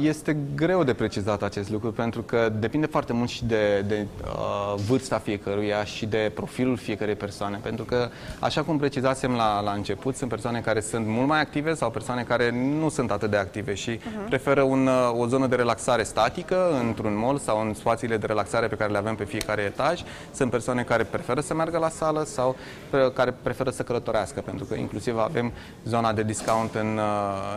Este 0.00 0.36
greu 0.54 0.84
de 0.84 0.94
precizat 0.94 1.42
acest 1.42 1.70
lucru 1.70 1.92
pentru 1.92 2.22
că 2.22 2.52
depinde 2.58 2.86
foarte 2.86 3.12
mult 3.12 3.28
și 3.28 3.44
de, 3.44 3.84
de 3.86 4.06
uh, 4.24 4.74
vârsta 4.88 5.18
fiecăruia 5.18 5.84
și 5.84 6.06
de 6.06 6.32
profilul 6.34 6.76
fiecărei 6.76 7.14
persoane. 7.14 7.58
Pentru 7.62 7.84
că, 7.84 8.08
așa 8.38 8.62
cum 8.62 8.78
precizasem 8.78 9.32
la, 9.32 9.60
la 9.60 9.72
început, 9.72 10.16
sunt 10.16 10.30
persoane 10.30 10.60
care 10.60 10.80
sunt 10.80 11.06
mult 11.06 11.28
mai 11.28 11.40
active 11.40 11.74
sau 11.74 11.90
persoane 11.90 12.22
care 12.22 12.50
nu 12.80 12.88
sunt 12.88 13.10
atât 13.10 13.30
de 13.30 13.36
active 13.36 13.74
și 13.74 13.96
uh-huh. 13.96 14.28
preferă 14.28 14.62
un, 14.62 14.88
o 15.18 15.26
zonă 15.26 15.46
de 15.46 15.56
relaxare 15.56 16.02
statică 16.02 16.56
într-un 16.86 17.18
mall 17.18 17.38
sau 17.38 17.60
în 17.60 17.74
spațiile 17.74 18.16
de 18.16 18.26
relaxare 18.26 18.66
pe 18.66 18.76
care 18.76 18.92
le 18.92 18.98
avem 18.98 19.14
pe 19.14 19.24
fiecare 19.24 19.62
etaj. 19.62 20.02
Sunt 20.32 20.50
persoane 20.50 20.82
care 20.82 21.04
preferă 21.04 21.40
să 21.40 21.54
meargă 21.54 21.78
la 21.78 21.88
sală 21.88 22.24
sau 22.24 22.56
care 23.14 23.34
preferă 23.42 23.70
să 23.70 23.82
călătorească, 23.82 24.40
pentru 24.40 24.64
că 24.64 24.74
inclusiv 24.74 25.18
avem 25.18 25.52
zona 25.84 26.12
de 26.12 26.22
discount 26.22 26.74
în, 26.74 27.00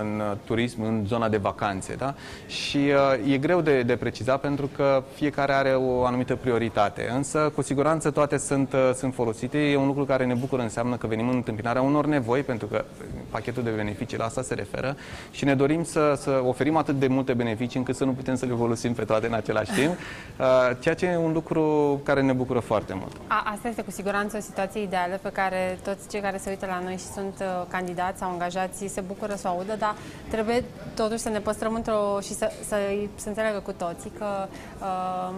în 0.02 0.38
turism, 0.46 0.82
în 0.82 1.04
zona 1.08 1.30
de 1.30 1.38
vacanțe 1.38 1.83
vacanțe. 1.88 1.96
Da? 1.96 2.14
Și 2.48 2.78
uh, 2.78 3.34
e 3.34 3.38
greu 3.38 3.62
de, 3.62 3.82
de 3.82 3.96
precizat 3.96 4.40
pentru 4.40 4.70
că 4.76 5.04
fiecare 5.14 5.54
are 5.54 5.70
o 5.70 6.06
anumită 6.06 6.36
prioritate. 6.36 7.10
Însă, 7.16 7.52
cu 7.56 7.62
siguranță, 7.62 8.12
toate 8.12 8.38
sunt, 8.38 8.74
uh, 8.74 8.92
sunt 8.96 9.14
folosite. 9.14 9.58
E 9.58 9.76
un 9.76 9.88
lucru 9.88 10.06
care 10.06 10.26
ne 10.26 10.34
bucură, 10.34 10.62
înseamnă 10.62 10.96
că 10.96 11.08
venim 11.08 11.30
în 11.30 11.36
întâmpinarea 11.36 11.82
unor 11.82 12.06
nevoi, 12.06 12.42
pentru 12.42 12.68
că 12.68 12.86
pachetul 13.30 13.64
de 13.64 13.70
beneficii 13.70 14.18
la 14.18 14.26
asta 14.26 14.42
se 14.42 14.54
referă 14.54 14.96
și 15.32 15.46
ne 15.46 15.56
dorim 15.56 15.84
să, 15.84 16.14
să 16.18 16.42
oferim 16.46 16.78
atât 16.78 17.00
de 17.00 17.08
multe 17.08 17.34
beneficii 17.34 17.80
încât 17.80 17.96
să 17.96 18.06
nu 18.06 18.12
putem 18.12 18.36
să 18.36 18.46
le 18.46 18.54
folosim 18.58 18.94
pe 18.94 19.04
toate 19.04 19.28
în 19.28 19.34
același 19.34 19.72
timp, 19.72 19.92
uh, 20.40 20.46
ceea 20.80 20.96
ce 20.96 21.06
e 21.06 21.18
un 21.18 21.32
lucru 21.34 22.02
care 22.04 22.22
ne 22.22 22.34
bucură 22.34 22.60
foarte 22.60 22.94
mult. 22.94 23.16
A, 23.28 23.44
asta 23.54 23.68
este 23.68 23.82
cu 23.82 23.92
siguranță 23.92 24.38
o 24.38 24.40
situație 24.40 24.82
ideală 24.82 25.20
pe 25.22 25.30
care 25.30 25.78
toți 25.84 26.10
cei 26.10 26.22
care 26.22 26.38
se 26.38 26.50
uită 26.50 26.66
la 26.66 26.80
noi 26.84 26.94
și 26.94 27.06
sunt 27.06 27.34
uh, 27.40 27.66
candidați 27.68 28.20
sau 28.20 28.30
angajați 28.30 28.88
se 28.88 29.02
bucură 29.02 29.36
să 29.36 29.48
o 29.48 29.50
audă, 29.50 29.76
dar 29.80 29.96
trebuie 30.30 30.64
totuși 30.96 31.20
să 31.20 31.30
ne 31.30 31.40
păstrăm 31.40 31.73
într-o 31.76 32.20
și 32.22 32.34
să, 32.34 32.52
să, 32.68 32.76
să 33.16 33.28
înțeleagă 33.28 33.60
cu 33.60 33.72
toții 33.72 34.12
că 34.18 34.48
uh, 34.82 35.34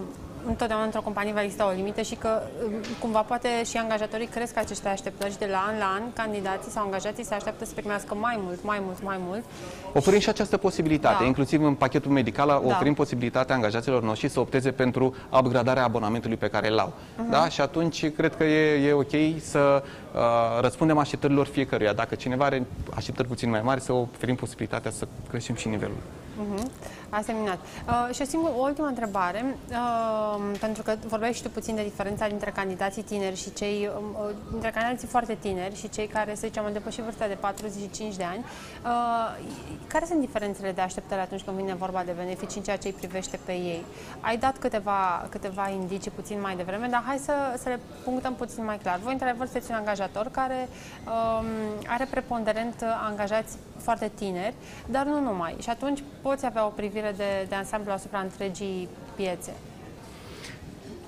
întotdeauna 0.46 0.84
într-o 0.84 1.00
companie 1.00 1.32
va 1.32 1.42
exista 1.42 1.66
o 1.66 1.70
limită 1.70 2.02
și 2.02 2.14
că 2.14 2.28
um, 2.64 2.72
cumva 3.00 3.20
poate 3.20 3.48
și 3.64 3.76
angajatorii 3.76 4.26
cresc 4.26 4.56
aceste 4.56 4.88
așteptări 4.88 5.32
și 5.32 5.38
de 5.38 5.48
la 5.50 5.64
an 5.68 5.78
la 5.78 5.98
an 6.00 6.02
candidații 6.12 6.70
sau 6.70 6.84
angajații 6.84 7.24
se 7.24 7.34
așteaptă 7.34 7.64
să 7.64 7.72
primească 7.74 8.14
mai 8.14 8.38
mult, 8.42 8.64
mai 8.64 8.78
mult, 8.84 9.02
mai 9.02 9.16
mult. 9.26 9.44
Oferim 9.92 10.20
și 10.20 10.28
această 10.28 10.56
posibilitate, 10.56 11.16
da. 11.20 11.26
inclusiv 11.26 11.62
în 11.62 11.74
pachetul 11.74 12.10
medical 12.10 12.46
da. 12.46 12.62
oferim 12.64 12.94
posibilitatea 12.94 13.54
angajaților 13.54 14.02
noștri 14.02 14.28
să 14.28 14.40
opteze 14.40 14.70
pentru 14.70 15.14
upgradarea 15.30 15.84
abonamentului 15.84 16.36
pe 16.36 16.48
care 16.48 16.68
îl 16.68 16.78
au. 16.78 16.92
Uh-huh. 16.92 17.30
Da? 17.30 17.48
Și 17.48 17.60
atunci 17.60 18.10
cred 18.10 18.36
că 18.36 18.44
e, 18.44 18.88
e 18.88 18.92
ok 18.92 19.40
să 19.40 19.82
uh, 20.14 20.20
răspundem 20.60 20.98
așteptărilor 20.98 21.46
fiecăruia. 21.46 21.92
Dacă 21.92 22.14
cineva 22.14 22.44
are 22.44 22.66
așteptări 22.94 23.28
puțin 23.28 23.50
mai 23.50 23.60
mari, 23.62 23.80
să 23.80 23.92
oferim 23.92 24.34
posibilitatea 24.34 24.90
să 24.90 25.06
creștem 25.28 25.54
și 25.54 25.68
nivelul. 25.68 25.96
Uh-huh. 26.38 26.68
Asta 27.16 27.32
minunat. 27.32 27.58
Uh, 27.58 28.14
și 28.14 28.22
o, 28.22 28.24
singură, 28.24 28.52
o 28.56 28.60
ultimă 28.60 28.86
întrebare, 28.86 29.56
uh, 29.70 30.56
pentru 30.60 30.82
că 30.82 30.94
vorbeai 31.06 31.32
și 31.32 31.42
tu 31.42 31.50
puțin 31.50 31.74
de 31.74 31.82
diferența 31.82 32.28
dintre 32.28 32.50
candidații 32.50 33.02
tineri 33.02 33.36
și 33.36 33.52
cei, 33.52 33.90
uh, 34.18 34.30
dintre 34.50 34.70
candidații 34.70 35.08
foarte 35.08 35.36
tineri 35.40 35.76
și 35.76 35.88
cei 35.88 36.06
care, 36.06 36.34
să 36.34 36.46
zicem, 36.46 36.64
au 36.64 36.70
depășit 36.70 37.02
vârsta 37.02 37.26
de 37.26 37.34
45 37.34 38.16
de 38.16 38.24
ani. 38.24 38.44
Uh, 38.84 39.44
care 39.86 40.04
sunt 40.04 40.20
diferențele 40.20 40.72
de 40.72 40.80
așteptare 40.80 41.20
atunci 41.20 41.42
când 41.42 41.56
vine 41.56 41.74
vorba 41.74 42.02
de 42.04 42.12
beneficii 42.16 42.58
în 42.58 42.64
ceea 42.64 42.76
ce 42.76 42.86
îi 42.86 42.94
privește 42.94 43.38
pe 43.44 43.52
ei? 43.52 43.84
Ai 44.20 44.36
dat 44.36 44.58
câteva, 44.58 45.26
câteva 45.28 45.68
indicii 45.68 46.10
puțin 46.10 46.40
mai 46.40 46.56
devreme, 46.56 46.86
dar 46.90 47.02
hai 47.06 47.18
să, 47.18 47.32
să 47.58 47.68
le 47.68 47.80
punctăm 48.04 48.34
puțin 48.34 48.64
mai 48.64 48.78
clar. 48.78 48.98
Voi, 49.02 49.12
într-adevăr, 49.12 49.46
sunteți 49.46 49.70
un 49.70 49.76
angajator 49.76 50.28
care 50.30 50.68
um, 51.06 51.46
are 51.86 52.06
preponderent 52.10 52.84
angajați 53.06 53.56
foarte 53.76 54.10
tineri, 54.14 54.54
dar 54.86 55.04
nu 55.04 55.20
numai. 55.20 55.56
Și 55.58 55.70
atunci 55.70 56.02
poți 56.22 56.46
avea 56.46 56.66
o 56.66 56.68
privire 56.68 57.05
de, 57.16 57.46
de 57.48 57.54
ansamblu 57.54 57.92
asupra 57.92 58.18
întregii 58.18 58.88
piețe. 59.16 59.52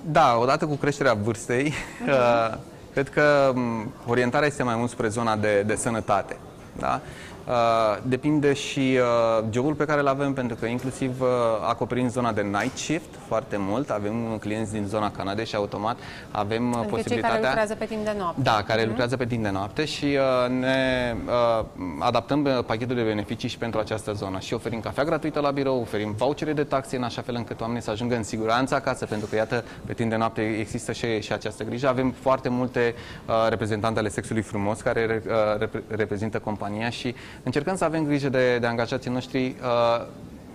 Da, 0.05 0.37
odată 0.37 0.65
cu 0.65 0.75
creșterea 0.75 1.13
vârstei, 1.13 1.73
uh-huh. 1.73 2.57
cred 2.93 3.09
că 3.09 3.53
orientarea 4.07 4.47
este 4.47 4.63
mai 4.63 4.75
mult 4.75 4.89
spre 4.89 5.07
zona 5.07 5.35
de, 5.35 5.61
de 5.61 5.75
sănătate. 5.75 6.37
Da? 6.77 7.01
Uh, 7.49 7.55
depinde 8.03 8.53
și 8.53 8.79
uh, 8.79 9.45
jobul 9.49 9.73
pe 9.73 9.85
care 9.85 9.99
îl 9.99 10.07
avem, 10.07 10.33
pentru 10.33 10.55
că 10.55 10.65
inclusiv 10.65 11.21
uh, 11.21 11.27
acoperim 11.67 12.09
zona 12.09 12.31
de 12.31 12.41
night 12.41 12.77
shift 12.77 13.15
foarte 13.27 13.55
mult. 13.59 13.89
Avem 13.89 14.37
clienți 14.39 14.71
din 14.71 14.85
zona 14.87 15.11
Canadei 15.11 15.45
și 15.45 15.55
automat 15.55 15.97
avem 16.31 16.73
adică 16.73 16.89
posibilitatea... 16.89 17.19
cei 17.19 17.29
care 17.29 17.45
lucrează 17.45 17.75
pe 17.75 17.85
timp 17.85 18.05
de 18.05 18.15
noapte. 18.17 18.41
Da, 18.41 18.63
care 18.67 18.83
uh-huh. 18.83 18.87
lucrează 18.87 19.17
pe 19.17 19.25
timp 19.25 19.43
de 19.43 19.49
noapte 19.49 19.85
și 19.85 20.05
uh, 20.05 20.49
ne 20.59 21.15
uh, 21.59 21.65
adaptăm 21.99 22.63
pachetul 22.65 22.95
de 22.95 23.01
beneficii 23.01 23.49
și 23.49 23.57
pentru 23.57 23.79
această 23.79 24.11
zonă. 24.11 24.39
Și 24.39 24.53
oferim 24.53 24.79
cafea 24.79 25.03
gratuită 25.03 25.39
la 25.39 25.51
birou, 25.51 25.81
oferim 25.81 26.13
vouchere 26.17 26.53
de 26.53 26.63
taxe 26.63 26.95
în 26.95 27.03
așa 27.03 27.21
fel 27.21 27.35
încât 27.35 27.61
oamenii 27.61 27.81
să 27.81 27.91
ajungă 27.91 28.15
în 28.15 28.23
siguranță 28.23 28.75
acasă, 28.75 29.05
pentru 29.05 29.27
că, 29.27 29.35
iată, 29.35 29.63
pe 29.85 29.93
timp 29.93 30.09
de 30.09 30.15
noapte 30.15 30.41
există 30.41 30.91
și, 30.91 31.21
și 31.21 31.33
această 31.33 31.63
grijă. 31.63 31.87
Avem 31.87 32.11
foarte 32.21 32.49
multe 32.49 32.95
uh, 33.25 33.33
reprezentante 33.49 33.99
ale 33.99 34.09
sexului 34.09 34.41
frumos 34.41 34.81
care 34.81 35.23
uh, 35.27 35.67
rep- 35.67 35.95
reprezintă 35.95 36.39
compania 36.39 36.89
și 36.89 37.15
încercăm 37.43 37.75
să 37.75 37.83
avem 37.83 38.03
grijă 38.03 38.29
de, 38.29 38.57
de 38.57 38.67
angajații 38.67 39.11
noștri 39.11 39.45
uh, 39.45 40.05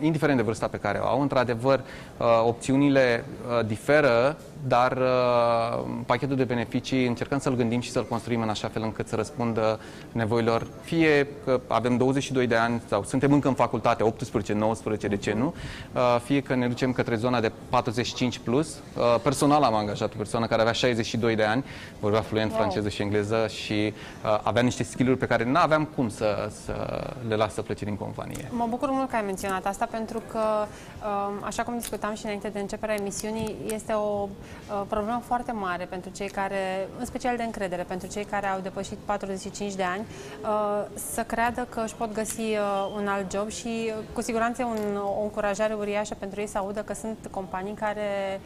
indiferent 0.01 0.38
de 0.38 0.44
vârsta 0.44 0.66
pe 0.66 0.77
care 0.77 0.99
o 0.99 1.07
au. 1.07 1.20
Într-adevăr, 1.20 1.79
uh, 1.79 2.27
opțiunile 2.47 3.25
uh, 3.49 3.66
diferă 3.66 4.37
dar 4.66 4.96
uh, 4.96 5.85
pachetul 6.07 6.37
de 6.37 6.44
beneficii 6.44 7.07
încercăm 7.07 7.38
să-l 7.38 7.55
gândim 7.55 7.81
și 7.81 7.90
să-l 7.90 8.07
construim 8.07 8.40
în 8.40 8.48
așa 8.48 8.68
fel 8.68 8.83
încât 8.83 9.09
să 9.09 9.16
răspundă 9.16 9.81
nevoilor, 10.12 10.66
fie 10.83 11.29
că 11.44 11.61
avem 11.66 11.96
22 11.96 12.46
de 12.46 12.57
ani 12.57 12.83
sau 12.88 13.05
suntem 13.05 13.33
încă 13.33 13.48
în 13.48 13.55
facultate, 13.55 14.03
18, 14.03 14.53
19, 14.53 15.09
de 15.09 15.16
ce 15.16 15.33
nu, 15.33 15.55
uh, 15.92 16.16
fie 16.24 16.40
că 16.40 16.55
ne 16.55 16.68
ducem 16.68 16.92
către 16.92 17.16
zona 17.16 17.40
de 17.40 17.53
45 17.68 18.38
plus. 18.38 18.68
Uh, 18.74 19.20
personal 19.22 19.62
am 19.62 19.74
angajat 19.74 20.12
o 20.14 20.16
persoană 20.16 20.46
care 20.46 20.61
avea 20.61 20.72
62 20.72 21.37
de 21.37 21.44
ani, 21.44 21.64
vorbea 22.00 22.20
fluent 22.20 22.50
wow. 22.50 22.61
franceză 22.61 22.88
și 22.88 23.03
engleză 23.03 23.46
și 23.48 23.92
uh, 24.24 24.40
avea 24.42 24.62
niște 24.62 24.83
skill-uri 24.83 25.18
pe 25.18 25.27
care 25.27 25.44
nu 25.44 25.59
aveam 25.59 25.85
cum 25.85 26.09
să, 26.09 26.50
să 26.64 27.05
le 27.29 27.35
las 27.35 27.55
să 27.55 27.62
plece 27.62 27.85
din 27.85 27.96
companie. 27.96 28.48
Mă 28.50 28.66
bucur 28.68 28.90
mult 28.90 29.11
că 29.11 29.16
ai 29.16 29.22
menționat 29.24 29.66
asta 29.66 29.88
pentru 29.90 30.22
că, 30.31 30.38
uh, 30.38 31.35
așa 31.40 31.62
cum 31.62 31.79
discutam 31.79 32.14
și 32.14 32.24
înainte 32.24 32.48
de 32.48 32.59
începerea 32.59 32.94
emisiunii, 32.94 33.57
este 33.74 33.92
o 33.92 34.24
Uh, 34.24 34.54
problemă 34.88 35.23
foarte 35.27 35.53
mare 35.53 35.85
pentru 35.85 36.11
cei 36.11 36.29
care, 36.29 36.88
în 36.99 37.05
special 37.05 37.37
de 37.37 37.43
încredere, 37.43 37.83
pentru 37.83 38.09
cei 38.09 38.25
care 38.25 38.47
au 38.47 38.61
depășit 38.61 38.99
45 39.05 39.75
de 39.75 39.83
ani, 39.83 40.05
uh, 40.43 40.85
să 40.95 41.23
creadă 41.23 41.67
că 41.71 41.81
își 41.85 41.95
pot 41.95 42.12
găsi 42.12 42.40
uh, 42.40 42.93
un 42.97 43.07
alt 43.07 43.33
job 43.33 43.49
și 43.49 43.93
cu 44.12 44.21
siguranță 44.21 44.62
e 44.62 44.64
un, 44.64 44.97
o 45.19 45.23
încurajare 45.23 45.75
uriașă 45.75 46.14
pentru 46.19 46.40
ei 46.40 46.47
să 46.47 46.59
audă 46.59 46.81
că 46.81 46.95
sunt 46.95 47.19
companii 47.31 47.75
care, 47.75 48.40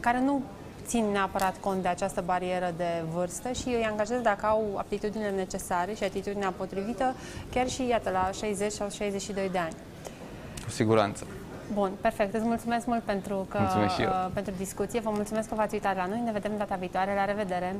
care 0.00 0.20
nu 0.20 0.42
țin 0.86 1.04
neapărat 1.12 1.56
cont 1.60 1.82
de 1.82 1.88
această 1.88 2.22
barieră 2.24 2.74
de 2.76 3.04
vârstă 3.12 3.52
și 3.52 3.68
îi 3.68 3.86
angajează 3.90 4.22
dacă 4.22 4.46
au 4.46 4.74
aptitudinile 4.76 5.30
necesare 5.30 5.94
și 5.94 6.04
atitudinea 6.04 6.54
potrivită, 6.56 7.14
chiar 7.52 7.68
și, 7.68 7.86
iată, 7.86 8.10
la 8.10 8.30
60 8.34 8.72
sau 8.72 8.90
62 8.90 9.48
de 9.52 9.58
ani. 9.58 9.74
Cu 10.64 10.70
siguranță. 10.70 11.26
Bun, 11.72 11.90
perfect. 12.00 12.34
Îți 12.34 12.44
mulțumesc 12.44 12.86
mult 12.86 13.02
pentru, 13.02 13.46
că, 13.48 13.58
mulțumesc 13.60 13.94
și 13.94 14.02
eu. 14.02 14.08
Uh, 14.08 14.28
pentru 14.34 14.54
discuție. 14.56 15.00
Vă 15.00 15.10
mulțumesc 15.10 15.48
că 15.48 15.54
v-ați 15.54 15.74
uitat 15.74 15.96
la 15.96 16.06
noi. 16.06 16.20
Ne 16.24 16.32
vedem 16.32 16.52
data 16.58 16.74
viitoare. 16.74 17.14
La 17.14 17.24
revedere! 17.24 17.76